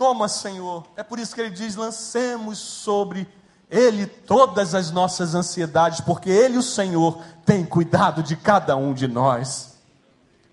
Toma, 0.02 0.28
Senhor. 0.28 0.84
É 0.96 1.04
por 1.04 1.20
isso 1.20 1.36
que 1.36 1.42
ele 1.42 1.52
diz: 1.52 1.76
lancemos 1.76 2.58
sobre 2.58 3.28
ele 3.70 4.08
todas 4.08 4.74
as 4.74 4.90
nossas 4.90 5.36
ansiedades, 5.36 6.02
porque 6.02 6.28
ele, 6.28 6.58
o 6.58 6.64
Senhor, 6.64 7.22
tem 7.46 7.64
cuidado 7.64 8.24
de 8.24 8.36
cada 8.36 8.76
um 8.76 8.96
de 8.96 9.08
nós. 9.08 9.78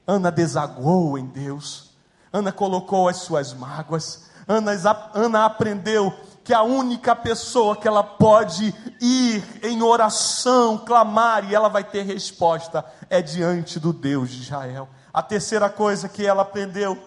Ana 0.06 0.30
desaguou 0.30 1.16
em 1.16 1.24
Deus, 1.24 1.94
Ana 2.30 2.52
colocou 2.52 3.08
as 3.08 3.16
suas 3.16 3.54
mágoas, 3.54 4.28
Ana, 4.46 4.72
Ana 5.14 5.46
aprendeu 5.46 6.12
que 6.44 6.52
a 6.52 6.62
única 6.62 7.16
pessoa 7.16 7.74
que 7.74 7.88
ela 7.88 8.04
pode 8.04 8.74
ir 9.00 9.42
em 9.62 9.82
oração, 9.82 10.76
clamar 10.76 11.50
e 11.50 11.54
ela 11.54 11.70
vai 11.70 11.84
ter 11.84 12.02
resposta 12.02 12.84
é 13.08 13.22
diante 13.22 13.80
do 13.80 13.94
Deus 13.94 14.28
de 14.28 14.42
Israel. 14.42 14.90
A 15.10 15.22
terceira 15.22 15.70
coisa 15.70 16.06
que 16.06 16.26
ela 16.26 16.42
aprendeu 16.42 16.98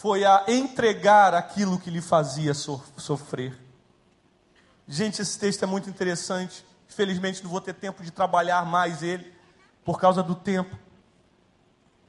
foi 0.00 0.24
a 0.24 0.44
entregar 0.48 1.34
aquilo 1.34 1.78
que 1.78 1.90
lhe 1.90 2.00
fazia 2.00 2.54
sofrer. 2.54 3.54
Gente, 4.88 5.20
esse 5.20 5.38
texto 5.38 5.62
é 5.62 5.66
muito 5.66 5.90
interessante. 5.90 6.64
Infelizmente, 6.88 7.44
não 7.44 7.50
vou 7.50 7.60
ter 7.60 7.74
tempo 7.74 8.02
de 8.02 8.10
trabalhar 8.10 8.64
mais 8.64 9.02
ele, 9.02 9.30
por 9.84 10.00
causa 10.00 10.22
do 10.22 10.34
tempo. 10.34 10.74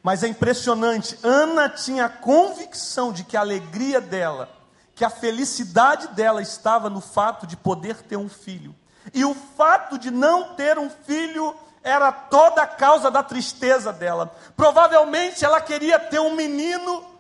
Mas 0.01 0.23
é 0.23 0.29
impressionante. 0.29 1.19
Ana 1.21 1.67
tinha 1.67 2.05
a 2.05 2.09
convicção 2.09 3.11
de 3.11 3.25
que 3.25 3.35
a 3.35 3.41
alegria 3.41 3.99
dela, 3.99 4.49
que 4.95 5.03
a 5.03 5.09
felicidade 5.09 6.07
dela 6.15 6.41
estava 6.41 6.89
no 6.89 7.01
fato 7.01 7.45
de 7.45 7.57
poder 7.57 7.97
ter 8.03 8.15
um 8.15 8.29
filho. 8.29 8.73
E 9.13 9.25
o 9.25 9.35
fato 9.35 9.99
de 9.99 10.09
não 10.09 10.55
ter 10.55 10.79
um 10.79 10.89
filho 10.89 11.53
era 11.83 12.09
toda 12.09 12.61
a 12.61 12.67
causa 12.67 13.11
da 13.11 13.21
tristeza 13.21 13.91
dela. 13.91 14.33
Provavelmente 14.55 15.43
ela 15.43 15.59
queria 15.59 15.99
ter 15.99 16.21
um 16.21 16.35
menino, 16.35 17.10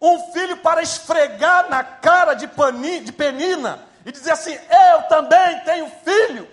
um 0.00 0.32
filho 0.32 0.56
para 0.58 0.82
esfregar 0.82 1.68
na 1.68 1.82
cara 1.82 2.34
de, 2.34 2.46
Pani, 2.46 3.00
de 3.00 3.12
Penina 3.12 3.80
e 4.04 4.12
dizer 4.12 4.32
assim: 4.32 4.52
Eu 4.52 5.02
também 5.08 5.60
tenho 5.64 5.90
filho. 6.04 6.48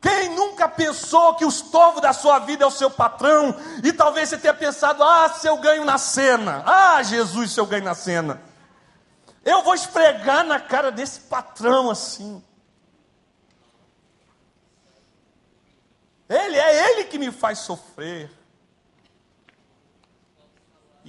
Quem 0.00 0.30
nunca 0.30 0.68
pensou 0.68 1.34
que 1.34 1.44
o 1.44 1.48
estorvo 1.48 2.00
da 2.00 2.12
sua 2.12 2.38
vida 2.38 2.64
é 2.64 2.66
o 2.66 2.70
seu 2.70 2.90
patrão? 2.90 3.54
E 3.82 3.92
talvez 3.92 4.28
você 4.28 4.38
tenha 4.38 4.54
pensado: 4.54 5.02
ah, 5.02 5.28
se 5.28 5.46
eu 5.46 5.56
ganho 5.58 5.84
na 5.84 5.98
cena. 5.98 6.62
Ah, 6.64 7.02
Jesus, 7.02 7.52
se 7.52 7.60
eu 7.60 7.66
ganho 7.66 7.84
na 7.84 7.94
cena. 7.94 8.40
Eu 9.44 9.62
vou 9.62 9.74
esfregar 9.74 10.44
na 10.44 10.58
cara 10.58 10.90
desse 10.90 11.20
patrão 11.20 11.90
assim. 11.90 12.42
Ele 16.28 16.56
é 16.56 16.90
ele 16.90 17.04
que 17.04 17.18
me 17.18 17.30
faz 17.30 17.60
sofrer. 17.60 18.30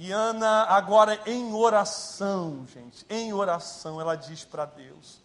E 0.00 0.12
Ana, 0.12 0.62
agora 0.62 1.20
em 1.26 1.52
oração, 1.52 2.64
gente, 2.72 3.04
em 3.10 3.32
oração, 3.32 4.00
ela 4.00 4.14
diz 4.14 4.44
para 4.44 4.64
Deus: 4.64 5.20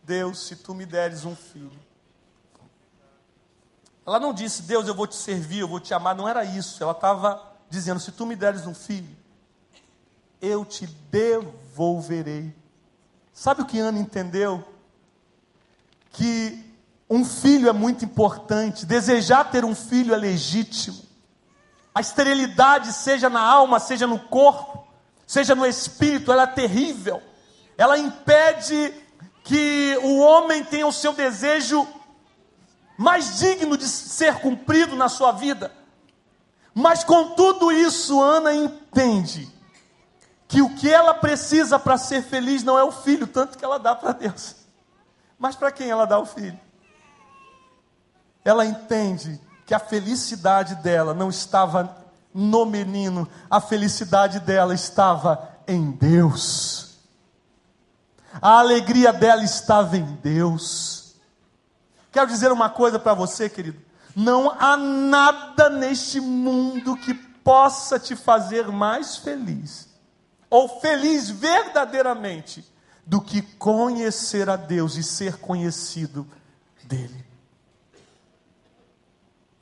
Deus, 0.00 0.46
se 0.46 0.54
tu 0.54 0.76
me 0.76 0.86
deres 0.86 1.24
um 1.24 1.34
filho. 1.34 1.80
Ela 4.06 4.20
não 4.20 4.32
disse, 4.32 4.62
Deus, 4.62 4.86
eu 4.86 4.94
vou 4.94 5.08
te 5.08 5.16
servir, 5.16 5.58
eu 5.58 5.66
vou 5.66 5.80
te 5.80 5.92
amar, 5.92 6.14
não 6.14 6.28
era 6.28 6.44
isso. 6.44 6.80
Ela 6.80 6.92
estava 6.92 7.52
dizendo: 7.68 7.98
se 7.98 8.12
tu 8.12 8.24
me 8.24 8.36
deres 8.36 8.64
um 8.64 8.72
filho, 8.72 9.16
eu 10.40 10.64
te 10.64 10.86
devolverei. 10.86 12.54
Sabe 13.32 13.62
o 13.62 13.66
que 13.66 13.80
Ana 13.80 13.98
entendeu? 13.98 14.64
Que 16.12 16.64
um 17.10 17.24
filho 17.24 17.68
é 17.68 17.72
muito 17.72 18.04
importante, 18.04 18.86
desejar 18.86 19.50
ter 19.50 19.64
um 19.64 19.74
filho 19.74 20.14
é 20.14 20.16
legítimo. 20.16 21.11
A 21.94 22.00
esterilidade, 22.00 22.92
seja 22.92 23.28
na 23.28 23.40
alma, 23.40 23.78
seja 23.78 24.06
no 24.06 24.18
corpo, 24.18 24.86
seja 25.26 25.54
no 25.54 25.66
espírito, 25.66 26.32
ela 26.32 26.44
é 26.44 26.46
terrível. 26.46 27.22
Ela 27.76 27.98
impede 27.98 28.92
que 29.44 29.98
o 30.02 30.18
homem 30.18 30.64
tenha 30.64 30.86
o 30.86 30.92
seu 30.92 31.12
desejo 31.12 31.86
mais 32.96 33.38
digno 33.38 33.76
de 33.76 33.86
ser 33.86 34.36
cumprido 34.40 34.96
na 34.96 35.08
sua 35.08 35.32
vida. 35.32 35.72
Mas 36.74 37.04
com 37.04 37.30
tudo 37.30 37.70
isso, 37.70 38.22
Ana 38.22 38.54
entende 38.54 39.50
que 40.48 40.62
o 40.62 40.74
que 40.74 40.90
ela 40.90 41.14
precisa 41.14 41.78
para 41.78 41.98
ser 41.98 42.22
feliz 42.22 42.62
não 42.62 42.78
é 42.78 42.84
o 42.84 42.92
filho, 42.92 43.26
tanto 43.26 43.58
que 43.58 43.64
ela 43.64 43.78
dá 43.78 43.94
para 43.94 44.12
Deus. 44.12 44.54
Mas 45.38 45.56
para 45.56 45.72
quem 45.72 45.90
ela 45.90 46.06
dá 46.06 46.18
o 46.18 46.26
filho? 46.26 46.58
ela 48.44 48.66
entende 48.66 49.40
que 49.66 49.74
a 49.74 49.78
felicidade 49.78 50.76
dela 50.76 51.14
não 51.14 51.28
estava 51.28 51.96
no 52.34 52.64
menino, 52.64 53.28
a 53.50 53.60
felicidade 53.60 54.40
dela 54.40 54.74
estava 54.74 55.50
em 55.66 55.90
Deus. 55.90 56.98
A 58.40 58.58
alegria 58.58 59.12
dela 59.12 59.42
estava 59.42 59.96
em 59.96 60.04
Deus. 60.22 61.14
Quero 62.10 62.26
dizer 62.28 62.50
uma 62.50 62.70
coisa 62.70 62.98
para 62.98 63.14
você, 63.14 63.48
querido. 63.48 63.78
Não 64.14 64.50
há 64.50 64.76
nada 64.76 65.70
neste 65.70 66.20
mundo 66.20 66.96
que 66.96 67.14
possa 67.14 67.98
te 67.98 68.14
fazer 68.14 68.68
mais 68.68 69.16
feliz, 69.16 69.88
ou 70.48 70.80
feliz 70.80 71.28
verdadeiramente, 71.30 72.64
do 73.04 73.20
que 73.20 73.42
conhecer 73.42 74.48
a 74.48 74.56
Deus 74.56 74.96
e 74.96 75.02
ser 75.02 75.38
conhecido 75.38 76.26
dEle. 76.84 77.31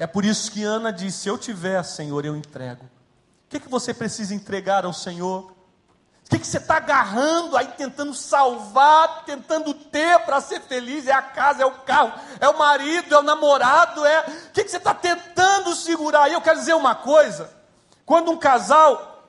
É 0.00 0.06
por 0.06 0.24
isso 0.24 0.50
que 0.50 0.64
Ana 0.64 0.90
disse: 0.90 1.18
Se 1.18 1.28
eu 1.28 1.36
tiver, 1.36 1.82
Senhor, 1.82 2.24
eu 2.24 2.34
entrego. 2.34 2.84
O 2.84 3.50
que, 3.50 3.58
é 3.58 3.60
que 3.60 3.68
você 3.68 3.92
precisa 3.92 4.34
entregar 4.34 4.86
ao 4.86 4.94
Senhor? 4.94 5.50
O 5.50 6.30
que, 6.30 6.36
é 6.36 6.38
que 6.38 6.46
você 6.46 6.56
está 6.56 6.78
agarrando 6.78 7.54
aí, 7.54 7.66
tentando 7.66 8.14
salvar, 8.14 9.24
tentando 9.26 9.74
ter 9.74 10.18
para 10.20 10.40
ser 10.40 10.62
feliz? 10.62 11.06
É 11.06 11.12
a 11.12 11.20
casa, 11.20 11.64
é 11.64 11.66
o 11.66 11.72
carro, 11.72 12.14
é 12.40 12.48
o 12.48 12.56
marido, 12.56 13.14
é 13.14 13.18
o 13.18 13.22
namorado, 13.22 14.06
é. 14.06 14.20
O 14.20 14.52
que, 14.52 14.62
é 14.62 14.64
que 14.64 14.70
você 14.70 14.78
está 14.78 14.94
tentando 14.94 15.74
segurar? 15.74 16.30
E 16.30 16.32
eu 16.32 16.40
quero 16.40 16.58
dizer 16.58 16.74
uma 16.74 16.94
coisa: 16.94 17.50
quando 18.06 18.30
um 18.30 18.38
casal 18.38 19.28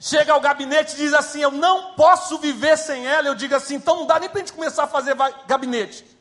chega 0.00 0.32
ao 0.32 0.40
gabinete 0.40 0.94
e 0.94 0.96
diz 0.96 1.14
assim: 1.14 1.38
Eu 1.38 1.52
não 1.52 1.94
posso 1.94 2.36
viver 2.38 2.76
sem 2.76 3.06
ela, 3.06 3.28
eu 3.28 3.34
digo 3.36 3.54
assim: 3.54 3.76
então 3.76 3.94
não 3.94 4.06
dá 4.06 4.18
nem 4.18 4.28
para 4.28 4.38
a 4.38 4.44
gente 4.44 4.54
começar 4.54 4.82
a 4.82 4.88
fazer 4.88 5.14
gabinete. 5.46 6.13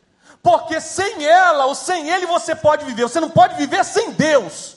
Porque 0.43 0.81
sem 0.81 1.25
ela 1.25 1.65
ou 1.65 1.73
sem 1.73 2.09
ele 2.09 2.25
você 2.25 2.53
pode 2.53 2.83
viver, 2.83 3.03
você 3.03 3.21
não 3.21 3.29
pode 3.29 3.55
viver 3.55 3.83
sem 3.85 4.11
Deus. 4.11 4.75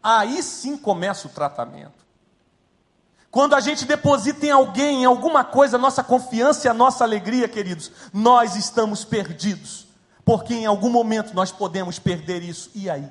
Aí 0.00 0.40
sim 0.44 0.76
começa 0.76 1.26
o 1.26 1.30
tratamento. 1.30 2.00
Quando 3.32 3.54
a 3.54 3.60
gente 3.60 3.84
deposita 3.84 4.46
em 4.46 4.50
alguém, 4.50 5.02
em 5.02 5.04
alguma 5.04 5.44
coisa, 5.44 5.76
a 5.76 5.78
nossa 5.78 6.04
confiança 6.04 6.66
e 6.66 6.70
a 6.70 6.74
nossa 6.74 7.02
alegria, 7.02 7.48
queridos, 7.48 7.90
nós 8.12 8.54
estamos 8.54 9.04
perdidos. 9.04 9.88
Porque 10.24 10.54
em 10.54 10.66
algum 10.66 10.88
momento 10.88 11.34
nós 11.34 11.50
podemos 11.50 11.98
perder 11.98 12.42
isso. 12.42 12.70
E 12.72 12.88
aí? 12.88 13.08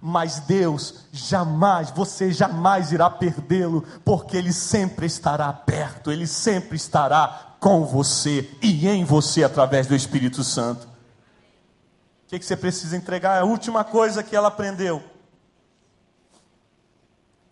Mas 0.00 0.40
Deus 0.40 1.06
jamais, 1.10 1.90
você 1.90 2.30
jamais 2.30 2.92
irá 2.92 3.10
perdê-lo, 3.10 3.82
porque 4.04 4.36
Ele 4.36 4.52
sempre 4.52 5.06
estará 5.06 5.52
perto, 5.52 6.12
Ele 6.12 6.26
sempre 6.26 6.76
estará 6.76 7.47
com 7.60 7.84
você 7.84 8.48
e 8.62 8.86
em 8.86 9.04
você 9.04 9.42
através 9.42 9.86
do 9.86 9.94
Espírito 9.94 10.44
Santo. 10.44 10.86
O 10.86 12.28
que, 12.28 12.38
que 12.38 12.44
você 12.44 12.56
precisa 12.56 12.96
entregar? 12.96 13.40
A 13.40 13.44
última 13.44 13.84
coisa 13.84 14.22
que 14.22 14.36
ela 14.36 14.48
aprendeu. 14.48 15.02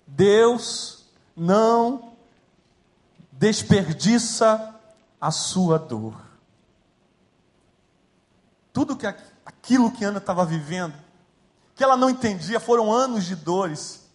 Deus 0.07 1.07
não 1.35 2.13
desperdiça 3.33 4.75
a 5.21 5.31
sua 5.31 5.79
dor. 5.79 6.15
Tudo 8.73 8.97
que 8.97 9.07
aquilo 9.07 9.91
que 9.91 10.05
Ana 10.05 10.19
estava 10.19 10.45
vivendo, 10.45 10.95
que 11.75 11.83
ela 11.83 11.97
não 11.97 12.11
entendia, 12.11 12.61
foram 12.61 12.93
anos 12.93 13.25
de 13.25 13.35
dores. 13.35 14.07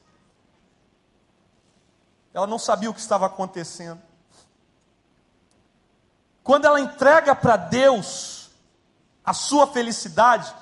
Ela 2.34 2.48
não 2.48 2.58
sabia 2.58 2.90
o 2.90 2.94
que 2.94 3.00
estava 3.00 3.26
acontecendo. 3.26 4.02
Quando 6.44 6.66
ela 6.66 6.80
entrega 6.80 7.36
para 7.36 7.56
Deus 7.56 8.50
a 9.24 9.34
sua 9.34 9.68
felicidade, 9.68 10.54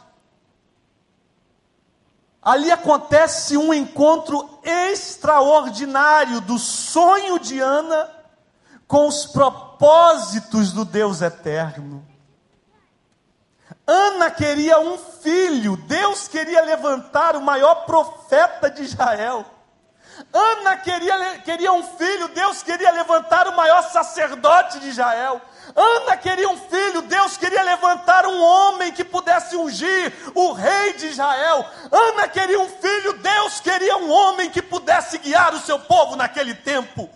ali 2.41 2.71
acontece 2.71 3.55
um 3.55 3.73
encontro 3.73 4.59
extraordinário 4.63 6.41
do 6.41 6.57
sonho 6.57 7.39
de 7.39 7.59
Ana 7.59 8.09
com 8.87 9.07
os 9.07 9.25
propósitos 9.25 10.73
do 10.73 10.83
Deus 10.83 11.21
eterno. 11.21 12.05
Ana 13.85 14.29
queria 14.29 14.79
um 14.79 14.97
filho, 14.97 15.77
Deus 15.77 16.27
queria 16.27 16.61
levantar 16.61 17.35
o 17.35 17.41
maior 17.41 17.85
profeta 17.85 18.69
de 18.69 18.83
Israel. 18.83 19.45
Ana 20.33 20.77
queria, 20.77 21.39
queria 21.39 21.71
um 21.71 21.83
filho, 21.83 22.27
Deus 22.29 22.61
queria 22.61 22.91
levantar 22.91 23.47
o 23.47 23.55
maior 23.55 23.81
sacerdote 23.83 24.79
de 24.79 24.89
Israel. 24.89 25.41
Ana 25.75 26.17
queria 26.17 26.49
um 26.49 26.58
filho, 26.58 27.01
Deus 27.03 27.38
queria 27.38 27.63
levantar 27.63 28.25
um 28.25 28.41
homem 28.41 28.91
que 28.91 29.03
pudesse 29.03 29.55
ungir 29.55 30.13
o 30.34 30.53
rei 30.53 30.93
de 30.93 31.08
Israel. 31.08 31.65
Ana 31.91 32.27
queria 32.27 32.60
um 32.60 32.69
filho, 32.69 33.13
Deus 33.13 33.60
queria 33.60 33.97
um 33.97 34.12
homem 34.12 34.49
que 34.49 34.62
pudesse 34.62 35.17
guiar 35.17 35.53
o 35.53 35.60
seu 35.60 35.79
povo 35.79 36.15
naquele 36.15 36.53
tempo. 36.53 37.10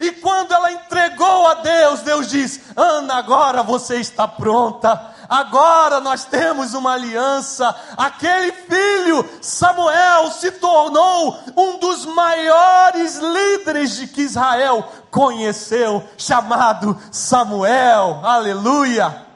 E 0.00 0.12
quando 0.12 0.52
ela 0.52 0.70
entregou 0.70 1.46
a 1.48 1.54
Deus, 1.54 2.00
Deus 2.02 2.28
diz: 2.28 2.60
Ana, 2.76 3.16
agora 3.16 3.62
você 3.62 3.96
está 3.96 4.28
pronta 4.28 5.14
agora 5.28 6.00
nós 6.00 6.24
temos 6.24 6.74
uma 6.74 6.92
aliança. 6.92 7.74
Aquele 7.96 8.52
filho, 8.52 9.28
Samuel, 9.42 10.30
se 10.30 10.52
tornou 10.52 11.38
um 11.56 11.78
dos 11.78 12.06
maiores 12.06 13.16
líderes 13.16 13.96
de 13.96 14.06
que 14.06 14.22
Israel 14.22 14.90
conheceu, 15.10 16.06
chamado 16.16 17.00
Samuel. 17.12 18.20
Aleluia! 18.24 19.26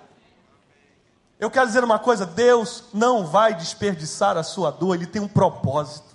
Eu 1.38 1.50
quero 1.50 1.66
dizer 1.66 1.82
uma 1.82 1.98
coisa: 1.98 2.24
Deus 2.24 2.84
não 2.94 3.26
vai 3.26 3.54
desperdiçar 3.54 4.36
a 4.36 4.42
sua 4.42 4.70
dor, 4.70 4.94
Ele 4.94 5.06
tem 5.06 5.20
um 5.20 5.28
propósito. 5.28 6.12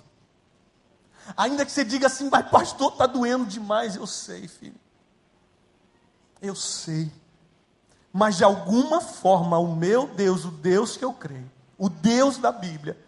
Ainda 1.36 1.64
que 1.64 1.72
você 1.72 1.84
diga 1.84 2.06
assim, 2.06 2.28
mas 2.30 2.48
pastor, 2.48 2.92
está 2.92 3.06
doendo 3.06 3.44
demais. 3.44 3.96
Eu 3.96 4.06
sei, 4.06 4.48
filho. 4.48 4.80
Eu 6.40 6.54
sei. 6.54 7.12
Mas 8.12 8.36
de 8.36 8.44
alguma 8.44 9.00
forma, 9.00 9.58
o 9.58 9.74
meu 9.74 10.06
Deus, 10.06 10.44
o 10.44 10.50
Deus 10.50 10.96
que 10.96 11.04
eu 11.04 11.12
creio, 11.12 11.50
o 11.76 11.88
Deus 11.88 12.38
da 12.38 12.50
Bíblia, 12.50 12.98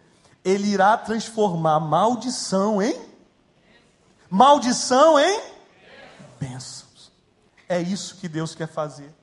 ele 0.43 0.67
irá 0.67 0.97
transformar 0.97 1.79
maldição 1.79 2.81
em 2.81 3.11
maldição 4.29 5.19
em 5.19 5.41
bênçãos. 6.39 7.11
É 7.67 7.79
isso 7.79 8.15
que 8.15 8.29
Deus 8.29 8.55
quer 8.55 8.67
fazer. 8.67 9.13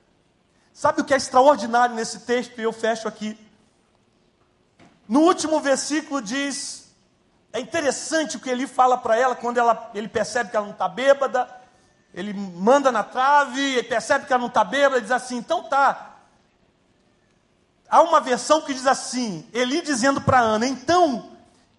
Sabe 0.71 1.01
o 1.01 1.03
que 1.03 1.13
é 1.13 1.17
extraordinário 1.17 1.95
nesse 1.95 2.19
texto? 2.19 2.59
E 2.59 2.63
eu 2.63 2.71
fecho 2.71 3.07
aqui. 3.07 3.37
No 5.07 5.21
último 5.21 5.59
versículo 5.59 6.21
diz: 6.21 6.93
é 7.51 7.59
interessante 7.59 8.37
o 8.37 8.39
que 8.39 8.49
ele 8.49 8.67
fala 8.67 8.97
para 8.97 9.17
ela 9.17 9.35
quando 9.35 9.57
ela, 9.57 9.89
ele 9.93 10.07
percebe 10.07 10.51
que 10.51 10.55
ela 10.55 10.67
não 10.67 10.73
está 10.73 10.87
bêbada. 10.87 11.49
Ele 12.13 12.33
manda 12.33 12.91
na 12.91 13.03
trave, 13.03 13.61
ele 13.61 13.83
percebe 13.83 14.25
que 14.25 14.33
ela 14.33 14.41
não 14.41 14.47
está 14.47 14.63
bêbada, 14.63 14.95
ele 14.95 15.03
diz 15.03 15.11
assim: 15.11 15.37
então 15.37 15.63
tá. 15.63 16.17
Há 17.89 18.01
uma 18.01 18.19
versão 18.19 18.61
que 18.61 18.73
diz 18.73 18.87
assim: 18.87 19.47
Eli 19.53 19.81
dizendo 19.81 20.21
para 20.21 20.39
Ana, 20.39 20.67
então, 20.67 21.31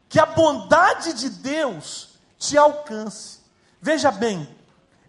que 0.09 0.19
a 0.19 0.27
bondade 0.27 1.13
de 1.13 1.31
Deus 1.31 2.11
te 2.39 2.57
alcance. 2.57 3.41
Veja 3.81 4.11
bem, 4.11 4.49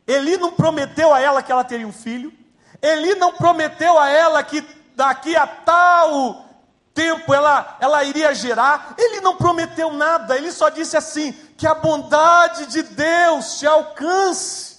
Eli 0.08 0.38
não 0.38 0.52
prometeu 0.52 1.14
a 1.14 1.20
ela 1.20 1.42
que 1.42 1.52
ela 1.52 1.64
teria 1.64 1.88
um 1.88 1.94
filho, 1.94 2.34
Eli 2.82 3.16
não 3.16 3.34
prometeu 3.34 3.98
a 3.98 4.10
ela 4.10 4.44
que 4.44 4.62
daqui 4.96 5.36
a 5.36 5.46
tal 5.46 6.46
tempo 6.94 7.34
ela, 7.34 7.78
ela 7.80 8.04
iria 8.04 8.34
gerar, 8.34 8.94
ele 8.98 9.22
não 9.22 9.38
prometeu 9.38 9.92
nada, 9.94 10.36
ele 10.36 10.52
só 10.52 10.70
disse 10.70 10.98
assim: 10.98 11.32
que 11.58 11.68
a 11.68 11.76
bondade 11.76 12.66
de 12.68 12.84
Deus 12.84 13.60
te 13.60 13.68
alcance. 13.68 14.71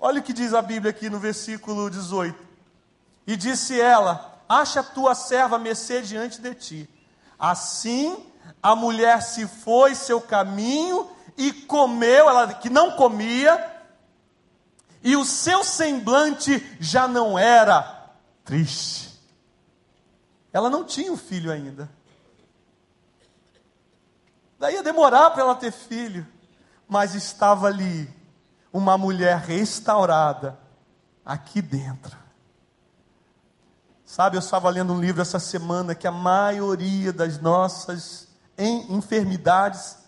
Olha 0.00 0.20
o 0.20 0.22
que 0.22 0.32
diz 0.32 0.54
a 0.54 0.62
Bíblia 0.62 0.90
aqui 0.90 1.10
no 1.10 1.18
versículo 1.18 1.90
18: 1.90 2.38
E 3.26 3.36
disse 3.36 3.80
ela: 3.80 4.42
Acha 4.48 4.80
a 4.80 4.84
tua 4.84 5.14
serva 5.14 5.58
mercê 5.58 6.02
diante 6.02 6.40
de 6.40 6.54
ti. 6.54 6.90
Assim 7.38 8.24
a 8.62 8.74
mulher 8.74 9.22
se 9.22 9.46
foi 9.46 9.94
seu 9.94 10.20
caminho 10.20 11.10
e 11.36 11.52
comeu, 11.52 12.28
ela 12.28 12.54
que 12.54 12.70
não 12.70 12.92
comia, 12.92 13.76
e 15.02 15.16
o 15.16 15.24
seu 15.24 15.62
semblante 15.62 16.76
já 16.80 17.06
não 17.06 17.38
era 17.38 18.12
triste. 18.44 19.08
Ela 20.52 20.70
não 20.70 20.84
tinha 20.84 21.12
um 21.12 21.16
filho 21.16 21.52
ainda. 21.52 21.88
Daí 24.58 24.74
ia 24.74 24.82
demorar 24.82 25.30
para 25.30 25.42
ela 25.42 25.54
ter 25.54 25.70
filho, 25.70 26.26
mas 26.88 27.14
estava 27.14 27.68
ali 27.68 28.17
uma 28.72 28.98
mulher 28.98 29.38
restaurada 29.38 30.58
aqui 31.24 31.60
dentro. 31.60 32.16
Sabe, 34.04 34.36
eu 34.36 34.40
estava 34.40 34.70
lendo 34.70 34.92
um 34.92 35.00
livro 35.00 35.20
essa 35.20 35.38
semana 35.38 35.94
que 35.94 36.06
a 36.06 36.12
maioria 36.12 37.12
das 37.12 37.38
nossas 37.40 38.26
enfermidades 38.58 39.98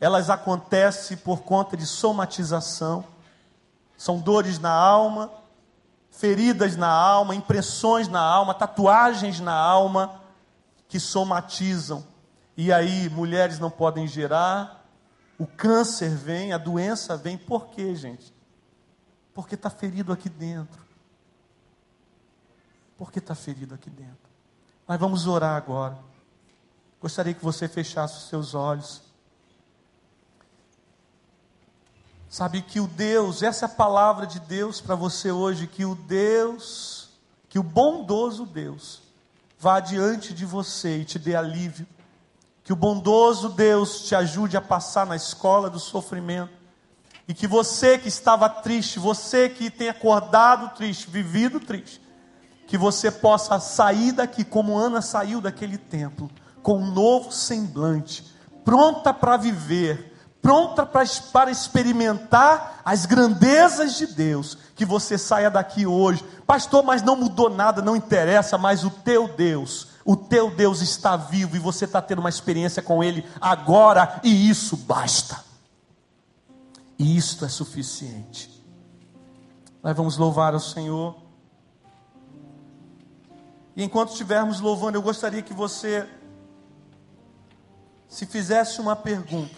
elas 0.00 0.28
acontecem 0.28 1.16
por 1.16 1.42
conta 1.42 1.78
de 1.78 1.86
somatização. 1.86 3.04
São 3.96 4.18
dores 4.18 4.58
na 4.58 4.70
alma, 4.70 5.30
feridas 6.10 6.76
na 6.76 6.90
alma, 6.90 7.34
impressões 7.34 8.06
na 8.06 8.20
alma, 8.20 8.52
tatuagens 8.52 9.40
na 9.40 9.54
alma 9.54 10.20
que 10.88 11.00
somatizam. 11.00 12.04
E 12.56 12.70
aí 12.72 13.08
mulheres 13.08 13.58
não 13.58 13.70
podem 13.70 14.06
gerar, 14.06 14.83
o 15.38 15.46
câncer 15.46 16.10
vem, 16.10 16.52
a 16.52 16.58
doença 16.58 17.16
vem. 17.16 17.36
Por 17.36 17.68
quê, 17.68 17.94
gente? 17.94 18.32
Porque 19.32 19.54
está 19.54 19.68
ferido 19.68 20.12
aqui 20.12 20.28
dentro. 20.28 20.80
Porque 22.96 23.18
está 23.18 23.34
ferido 23.34 23.74
aqui 23.74 23.90
dentro. 23.90 24.30
Mas 24.86 25.00
vamos 25.00 25.26
orar 25.26 25.56
agora. 25.56 25.98
Gostaria 27.00 27.34
que 27.34 27.44
você 27.44 27.66
fechasse 27.66 28.18
os 28.18 28.28
seus 28.28 28.54
olhos. 28.54 29.02
Sabe 32.28 32.62
que 32.62 32.80
o 32.80 32.86
Deus, 32.86 33.42
essa 33.42 33.64
é 33.64 33.66
a 33.66 33.68
palavra 33.68 34.26
de 34.26 34.40
Deus 34.40 34.80
para 34.80 34.94
você 34.94 35.30
hoje, 35.30 35.66
que 35.66 35.84
o 35.84 35.94
Deus, 35.94 37.10
que 37.48 37.58
o 37.58 37.62
bondoso 37.62 38.44
Deus, 38.44 39.02
vá 39.58 39.78
diante 39.80 40.34
de 40.34 40.44
você 40.44 40.98
e 40.98 41.04
te 41.04 41.18
dê 41.18 41.36
alívio 41.36 41.86
que 42.64 42.72
o 42.72 42.76
bondoso 42.76 43.50
Deus 43.50 44.04
te 44.06 44.14
ajude 44.14 44.56
a 44.56 44.60
passar 44.60 45.06
na 45.06 45.14
escola 45.14 45.68
do 45.68 45.78
sofrimento. 45.78 46.64
E 47.28 47.34
que 47.34 47.46
você 47.46 47.98
que 47.98 48.08
estava 48.08 48.48
triste, 48.48 48.98
você 48.98 49.50
que 49.50 49.70
tem 49.70 49.90
acordado 49.90 50.74
triste, 50.74 51.08
vivido 51.08 51.60
triste, 51.60 52.00
que 52.66 52.78
você 52.78 53.10
possa 53.10 53.60
sair 53.60 54.12
daqui 54.12 54.42
como 54.42 54.78
Ana 54.78 55.02
saiu 55.02 55.42
daquele 55.42 55.76
templo, 55.76 56.30
com 56.62 56.78
um 56.78 56.90
novo 56.90 57.30
semblante, 57.30 58.34
pronta 58.64 59.12
para 59.12 59.36
viver, 59.36 60.14
pronta 60.40 60.86
para 60.86 61.50
experimentar 61.50 62.80
as 62.82 63.04
grandezas 63.04 63.96
de 63.96 64.06
Deus. 64.06 64.56
Que 64.74 64.86
você 64.86 65.16
saia 65.16 65.50
daqui 65.50 65.86
hoje, 65.86 66.24
pastor, 66.46 66.82
mas 66.82 67.02
não 67.02 67.16
mudou 67.16 67.50
nada, 67.50 67.82
não 67.82 67.94
interessa, 67.94 68.56
mas 68.56 68.84
o 68.84 68.90
teu 68.90 69.28
Deus 69.28 69.93
o 70.04 70.16
teu 70.16 70.50
Deus 70.50 70.82
está 70.82 71.16
vivo 71.16 71.56
e 71.56 71.58
você 71.58 71.86
está 71.86 72.02
tendo 72.02 72.18
uma 72.18 72.28
experiência 72.28 72.82
com 72.82 73.02
Ele 73.02 73.26
agora, 73.40 74.20
e 74.22 74.48
isso 74.48 74.76
basta. 74.76 75.42
E 76.98 77.16
isto 77.16 77.44
é 77.44 77.48
suficiente. 77.48 78.50
Nós 79.82 79.96
vamos 79.96 80.16
louvar 80.16 80.54
ao 80.54 80.60
Senhor. 80.60 81.16
E 83.74 83.82
enquanto 83.82 84.10
estivermos 84.10 84.60
louvando, 84.60 84.96
eu 84.96 85.02
gostaria 85.02 85.42
que 85.42 85.54
você 85.54 86.08
se 88.08 88.26
fizesse 88.26 88.80
uma 88.80 88.94
pergunta. 88.94 89.54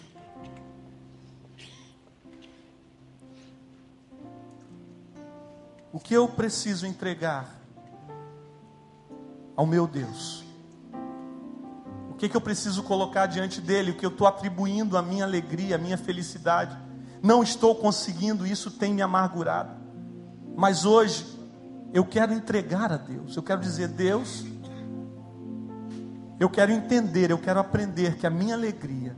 O 5.93 5.99
que 5.99 6.13
eu 6.13 6.27
preciso 6.27 6.85
entregar 6.85 7.57
ao 9.57 9.65
meu 9.65 9.87
Deus? 9.87 10.45
O 12.11 12.13
que, 12.13 12.29
que 12.29 12.37
eu 12.37 12.41
preciso 12.41 12.83
colocar 12.83 13.25
diante 13.25 13.59
dele? 13.59 13.91
O 13.91 13.95
que 13.95 14.05
eu 14.05 14.09
estou 14.09 14.27
atribuindo 14.27 14.97
a 14.97 15.01
minha 15.01 15.25
alegria, 15.25 15.75
a 15.75 15.79
minha 15.79 15.97
felicidade? 15.97 16.77
Não 17.21 17.43
estou 17.43 17.75
conseguindo, 17.75 18.45
isso 18.45 18.71
tem 18.71 18.93
me 18.93 19.01
amargurado. 19.01 19.71
Mas 20.55 20.85
hoje 20.85 21.25
eu 21.93 22.05
quero 22.05 22.33
entregar 22.33 22.91
a 22.91 22.97
Deus. 22.97 23.35
Eu 23.35 23.43
quero 23.43 23.61
dizer, 23.61 23.87
Deus, 23.89 24.45
eu 26.39 26.49
quero 26.49 26.71
entender, 26.71 27.31
eu 27.31 27.37
quero 27.37 27.59
aprender 27.59 28.15
que 28.17 28.25
a 28.25 28.29
minha 28.29 28.55
alegria, 28.55 29.15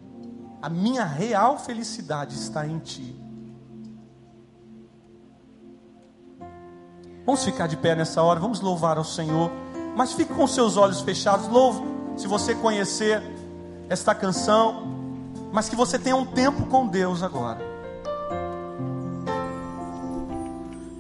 a 0.62 0.70
minha 0.70 1.04
real 1.04 1.58
felicidade 1.58 2.36
está 2.36 2.66
em 2.66 2.80
Ti. 2.80 3.16
Vamos 7.26 7.44
ficar 7.44 7.68
de 7.68 7.78
pé 7.78 7.96
nessa 7.96 8.24
hora, 8.24 8.40
vamos 8.40 8.60
louvar 8.60 8.98
ao 8.98 9.04
Senhor. 9.04 9.52
Mas 10.00 10.14
fique 10.14 10.34
com 10.34 10.48
seus 10.48 10.78
olhos 10.78 11.02
fechados, 11.02 11.50
louve, 11.50 11.84
se 12.16 12.26
você 12.26 12.56
conhecer 12.56 13.22
esta 13.90 14.16
canção, 14.16 14.88
mas 15.52 15.68
que 15.68 15.76
você 15.76 16.00
tenha 16.00 16.16
um 16.16 16.26
tempo 16.26 16.68
com 16.68 16.88
Deus 16.88 17.22
agora. 17.22 17.60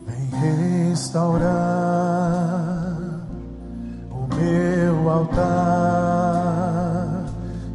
Vem 0.05 0.89
restaurar 0.89 1.47
o 4.11 4.27
meu 4.35 5.09
altar. 5.09 5.47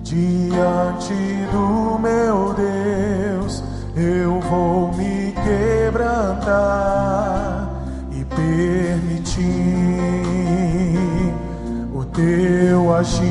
Diante 0.02 1.14
do 1.50 1.98
meu 2.00 2.52
Deus, 2.52 3.64
eu 3.96 4.40
vou 4.42 4.92
me 4.92 5.32
quebrantar 5.32 7.03
teu 12.14 12.94
agir. 12.94 13.24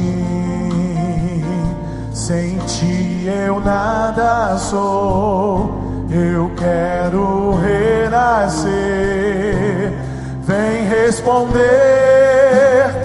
Sem 2.13 2.57
ti 2.59 3.25
eu 3.27 3.59
nada 3.59 4.57
sou, 4.57 6.05
eu 6.09 6.51
quero 6.55 7.55
renascer. 7.55 8.73
Vem 10.43 10.85
responder 10.85 11.63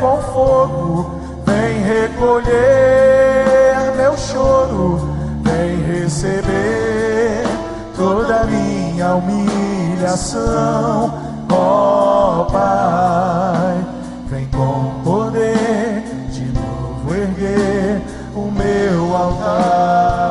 com 0.00 0.18
fogo, 0.32 1.20
vem 1.46 1.80
recolher 1.82 2.48
meu 3.96 4.16
choro, 4.16 5.14
vem 5.42 5.76
receber 5.84 7.44
toda 7.96 8.44
minha 8.44 9.14
humilhação, 9.14 10.34
ó 11.50 12.40
oh, 12.40 12.44
Pai. 12.52 13.87
altar. 19.18 20.28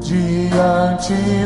diante 0.00 1.43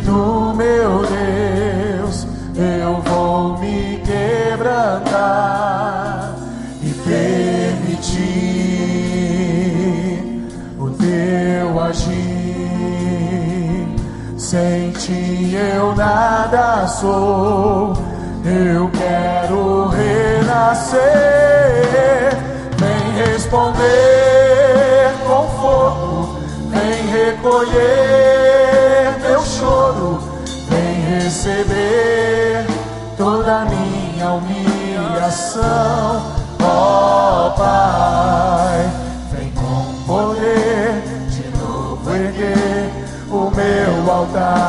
Sem 14.48 14.92
ti 14.92 15.54
eu 15.54 15.94
nada 15.94 16.86
sou, 16.86 17.92
eu 18.46 18.90
quero 18.92 19.88
renascer. 19.88 21.02
Vem 22.78 23.26
responder 23.26 25.12
com 25.26 25.46
fogo, 25.60 26.38
vem 26.70 27.06
recolher 27.08 29.18
meu 29.20 29.44
choro, 29.44 30.18
vem 30.70 31.18
receber 31.18 32.64
toda 33.18 33.66
minha 33.66 34.32
humilhação, 34.32 36.22
ó 36.62 37.50
Pai. 37.50 39.07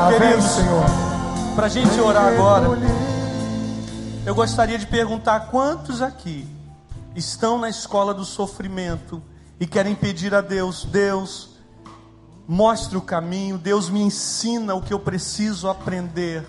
Queridos, 0.10 0.46
Senhor. 0.46 0.84
Para 1.56 1.68
a 1.68 1.70
gente 1.70 2.00
orar 2.00 2.34
agora, 2.34 2.68
eu 4.26 4.36
gostaria 4.36 4.78
de 4.78 4.86
perguntar 4.86 5.48
quantos 5.52 6.02
aqui 6.02 6.48
estão 7.16 7.58
na 7.58 7.70
escola 7.70 8.14
do 8.14 8.26
sofrimento 8.26 9.22
e 9.60 9.68
querem 9.68 9.96
pedir 9.96 10.34
a 10.34 10.42
Deus: 10.42 10.86
Deus, 10.86 11.50
mostre 12.48 12.98
o 12.98 13.02
caminho, 13.02 13.58
Deus 13.58 13.90
me 13.90 14.02
ensina 14.02 14.76
o 14.76 14.82
que 14.82 14.94
eu 14.94 15.00
preciso 15.00 15.70
aprender 15.70 16.46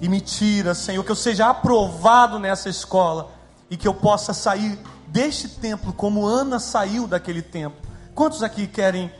e 0.00 0.08
me 0.08 0.20
tira, 0.20 0.74
Senhor, 0.74 1.04
que 1.04 1.10
eu 1.10 1.16
seja 1.16 1.48
aprovado 1.48 2.38
nessa 2.38 2.68
escola 2.68 3.30
e 3.68 3.76
que 3.76 3.86
eu 3.86 3.94
possa 3.94 4.32
sair 4.32 4.78
deste 5.06 5.48
templo 5.48 5.92
como 5.92 6.26
Ana 6.26 6.58
saiu 6.58 7.06
daquele 7.06 7.42
templo. 7.42 7.80
Quantos 8.14 8.42
aqui 8.42 8.66
querem 8.66 9.12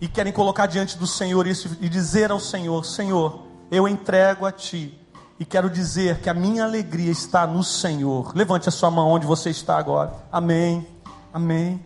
e 0.00 0.08
querem 0.08 0.32
colocar 0.32 0.66
diante 0.66 0.98
do 0.98 1.06
Senhor 1.06 1.46
isso 1.46 1.76
e 1.80 1.88
dizer 1.88 2.30
ao 2.30 2.40
Senhor: 2.40 2.84
Senhor, 2.84 3.42
eu 3.70 3.88
entrego 3.88 4.44
a 4.46 4.52
Ti 4.52 4.98
e 5.38 5.44
quero 5.44 5.68
dizer 5.68 6.20
que 6.20 6.30
a 6.30 6.34
minha 6.34 6.64
alegria 6.64 7.10
está 7.10 7.46
no 7.46 7.62
Senhor. 7.62 8.32
Levante 8.34 8.68
a 8.68 8.72
sua 8.72 8.90
mão 8.90 9.10
onde 9.10 9.26
você 9.26 9.50
está 9.50 9.76
agora. 9.78 10.12
Amém. 10.32 10.86
Amém. 11.32 11.84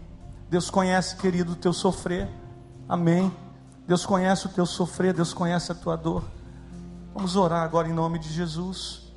Deus 0.49 0.71
conhece, 0.71 1.17
querido, 1.17 1.53
o 1.53 1.57
teu 1.57 1.73
sofrer. 1.73 2.29
Amém. 2.89 3.33
Deus 3.87 4.07
conhece 4.07 4.47
o 4.47 4.49
teu 4.49 4.67
sofrer, 4.67 5.13
Deus 5.13 5.35
conhece 5.35 5.73
a 5.73 5.75
tua 5.75 5.97
dor. 5.97 6.23
Vamos 7.13 7.35
orar 7.35 7.63
agora 7.63 7.89
em 7.89 7.93
nome 7.93 8.19
de 8.21 8.33
Jesus. 8.33 9.13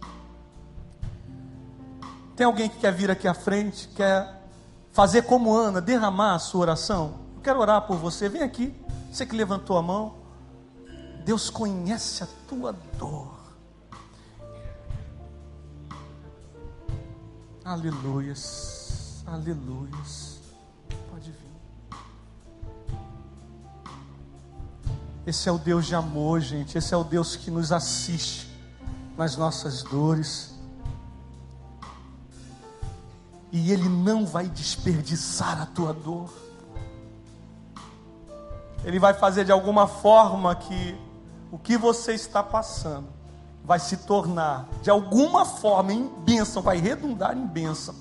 Tem 2.36 2.46
alguém 2.46 2.68
que 2.68 2.78
quer 2.80 2.92
vir 2.92 3.12
aqui 3.12 3.28
à 3.28 3.36
frente, 3.36 3.88
quer 3.90 4.42
fazer 4.92 5.24
como 5.24 5.56
Ana, 5.56 5.80
derramar 5.80 6.34
a 6.34 6.40
sua 6.40 6.62
oração? 6.62 7.20
Eu 7.36 7.42
quero 7.44 7.60
orar 7.60 7.84
por 7.84 7.98
você. 7.98 8.28
Vem 8.28 8.42
aqui. 8.42 8.76
Você 9.14 9.28
que 9.28 9.36
levantou 9.36 9.78
a 9.78 9.82
mão. 9.84 10.16
Deus 11.24 11.48
conhece 11.48 12.24
a 12.24 12.28
tua 12.50 12.74
dor. 12.98 13.32
Aleluias. 17.64 19.24
Aleluias. 19.28 20.40
Pode 21.12 21.32
vir. 21.32 22.00
Esse 25.28 25.48
é 25.48 25.52
o 25.52 25.60
Deus 25.60 25.86
de 25.86 25.94
amor, 25.94 26.42
gente. 26.42 26.76
Esse 26.76 26.96
é 26.96 26.98
o 26.98 27.04
Deus 27.04 27.36
que 27.36 27.52
nos 27.52 27.72
assiste 27.72 28.50
nas 29.16 29.38
nossas 29.38 29.84
dores. 29.84 30.56
E 33.52 33.72
Ele 33.72 33.88
não 33.88 34.26
vai 34.26 34.50
desperdiçar 34.50 35.62
a 35.62 35.68
tua 35.68 35.94
dor. 35.94 36.34
Ele 38.84 39.00
vai 39.00 39.14
fazer 39.14 39.46
de 39.46 39.52
alguma 39.52 39.88
forma 39.88 40.56
que 40.56 40.98
o 41.52 41.58
que 41.58 41.78
você 41.78 42.14
está 42.14 42.44
passando 42.44 43.08
vai 43.64 43.80
se 43.80 43.98
tornar, 43.98 44.68
de 44.82 44.90
alguma 44.90 45.46
forma, 45.46 45.94
em 45.94 46.08
bênção, 46.26 46.62
vai 46.62 46.78
redundar 46.78 47.38
em 47.38 47.48
bênção 47.48 47.96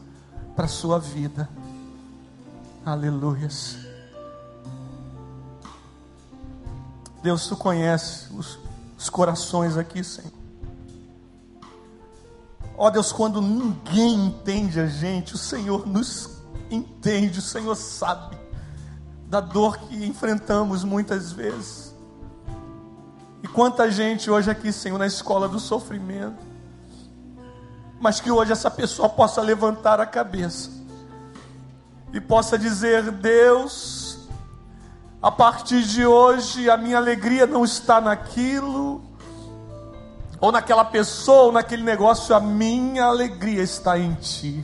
para 0.56 0.64
a 0.64 0.68
sua 0.68 0.98
vida. 0.98 1.48
Aleluias. 2.84 3.76
Deus, 7.22 7.46
tu 7.46 7.56
conhece 7.56 8.32
os, 8.34 8.58
os 8.98 9.08
corações 9.08 9.76
aqui, 9.76 10.02
Senhor. 10.02 10.32
Ó 12.76 12.90
Deus, 12.90 13.12
quando 13.12 13.40
ninguém 13.40 14.26
entende 14.26 14.80
a 14.80 14.86
gente, 14.88 15.34
o 15.34 15.38
Senhor 15.38 15.86
nos 15.86 16.42
entende, 16.68 17.38
o 17.38 17.42
Senhor 17.42 17.76
sabe 17.76 18.41
da 19.32 19.40
dor 19.40 19.78
que 19.78 20.04
enfrentamos 20.04 20.84
muitas 20.84 21.32
vezes. 21.32 21.96
E 23.42 23.48
quanta 23.48 23.90
gente 23.90 24.30
hoje 24.30 24.50
aqui, 24.50 24.70
Senhor, 24.70 24.98
na 24.98 25.06
escola 25.06 25.48
do 25.48 25.58
sofrimento, 25.58 26.36
mas 27.98 28.20
que 28.20 28.30
hoje 28.30 28.52
essa 28.52 28.70
pessoa 28.70 29.08
possa 29.08 29.40
levantar 29.40 29.98
a 30.00 30.04
cabeça 30.04 30.68
e 32.12 32.20
possa 32.20 32.58
dizer: 32.58 33.10
Deus, 33.10 34.18
a 35.22 35.30
partir 35.30 35.82
de 35.82 36.04
hoje 36.04 36.68
a 36.68 36.76
minha 36.76 36.98
alegria 36.98 37.46
não 37.46 37.64
está 37.64 38.02
naquilo, 38.02 39.02
ou 40.38 40.52
naquela 40.52 40.84
pessoa, 40.84 41.44
ou 41.44 41.52
naquele 41.52 41.82
negócio, 41.82 42.36
a 42.36 42.40
minha 42.40 43.06
alegria 43.06 43.62
está 43.62 43.98
em 43.98 44.12
Ti. 44.12 44.62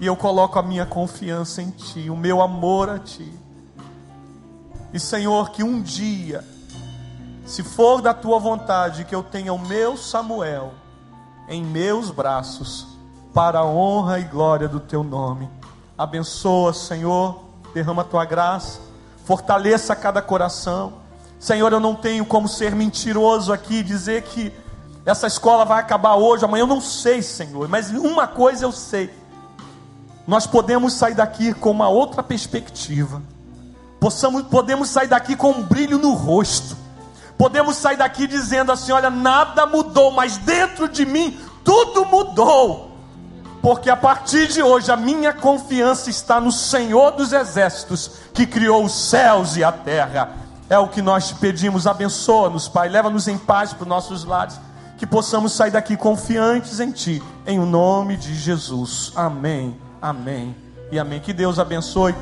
E 0.00 0.06
eu 0.06 0.16
coloco 0.16 0.58
a 0.58 0.62
minha 0.64 0.84
confiança 0.84 1.62
em 1.62 1.70
Ti, 1.70 2.10
o 2.10 2.16
meu 2.16 2.42
amor 2.42 2.90
a 2.90 2.98
Ti. 2.98 3.49
E 4.92 4.98
Senhor, 4.98 5.50
que 5.50 5.62
um 5.62 5.80
dia, 5.80 6.44
se 7.46 7.62
for 7.62 8.02
da 8.02 8.12
Tua 8.12 8.38
vontade, 8.38 9.04
que 9.04 9.14
eu 9.14 9.22
tenha 9.22 9.52
o 9.52 9.58
meu 9.58 9.96
Samuel 9.96 10.72
em 11.48 11.64
meus 11.64 12.10
braços, 12.10 12.86
para 13.32 13.60
a 13.60 13.64
honra 13.64 14.18
e 14.18 14.24
glória 14.24 14.68
do 14.68 14.80
Teu 14.80 15.04
nome. 15.04 15.48
Abençoa, 15.96 16.72
Senhor, 16.72 17.44
derrama 17.72 18.02
a 18.02 18.04
Tua 18.04 18.24
graça, 18.24 18.80
fortaleça 19.24 19.94
cada 19.94 20.20
coração. 20.20 20.94
Senhor, 21.38 21.72
eu 21.72 21.80
não 21.80 21.94
tenho 21.94 22.24
como 22.24 22.48
ser 22.48 22.74
mentiroso 22.74 23.52
aqui 23.52 23.82
dizer 23.82 24.22
que 24.22 24.52
essa 25.06 25.26
escola 25.26 25.64
vai 25.64 25.80
acabar 25.80 26.16
hoje, 26.16 26.44
amanhã 26.44 26.62
eu 26.62 26.66
não 26.66 26.80
sei, 26.80 27.22
Senhor, 27.22 27.68
mas 27.68 27.90
uma 27.90 28.26
coisa 28.26 28.64
eu 28.64 28.72
sei: 28.72 29.10
nós 30.26 30.46
podemos 30.46 30.92
sair 30.92 31.14
daqui 31.14 31.54
com 31.54 31.70
uma 31.70 31.88
outra 31.88 32.22
perspectiva, 32.22 33.22
Possamos, 34.00 34.44
podemos 34.44 34.88
sair 34.88 35.08
daqui 35.08 35.36
com 35.36 35.50
um 35.50 35.62
brilho 35.62 35.98
no 35.98 36.14
rosto, 36.14 36.74
podemos 37.36 37.76
sair 37.76 37.98
daqui 37.98 38.26
dizendo 38.26 38.72
assim: 38.72 38.92
olha, 38.92 39.10
nada 39.10 39.66
mudou, 39.66 40.10
mas 40.10 40.38
dentro 40.38 40.88
de 40.88 41.04
mim 41.04 41.38
tudo 41.62 42.06
mudou, 42.06 42.96
porque 43.60 43.90
a 43.90 43.96
partir 43.96 44.48
de 44.48 44.62
hoje 44.62 44.90
a 44.90 44.96
minha 44.96 45.34
confiança 45.34 46.08
está 46.08 46.40
no 46.40 46.50
Senhor 46.50 47.10
dos 47.12 47.34
Exércitos, 47.34 48.10
que 48.32 48.46
criou 48.46 48.84
os 48.84 48.92
céus 48.92 49.56
e 49.56 49.62
a 49.62 49.70
terra. 49.70 50.30
É 50.70 50.78
o 50.78 50.88
que 50.88 51.02
nós 51.02 51.28
te 51.28 51.34
pedimos, 51.34 51.86
abençoa-nos, 51.86 52.68
Pai, 52.68 52.88
leva-nos 52.88 53.28
em 53.28 53.36
paz 53.36 53.72
para 53.72 53.82
os 53.82 53.88
nossos 53.88 54.24
lares 54.24 54.58
que 54.96 55.06
possamos 55.06 55.52
sair 55.52 55.70
daqui 55.70 55.96
confiantes 55.96 56.78
em 56.78 56.90
Ti, 56.90 57.22
em 57.46 57.58
o 57.58 57.64
nome 57.64 58.18
de 58.18 58.34
Jesus. 58.34 59.12
Amém, 59.16 59.74
amém 60.00 60.54
e 60.92 60.98
amém. 60.98 61.20
Que 61.20 61.32
Deus 61.32 61.58
abençoe 61.58 62.14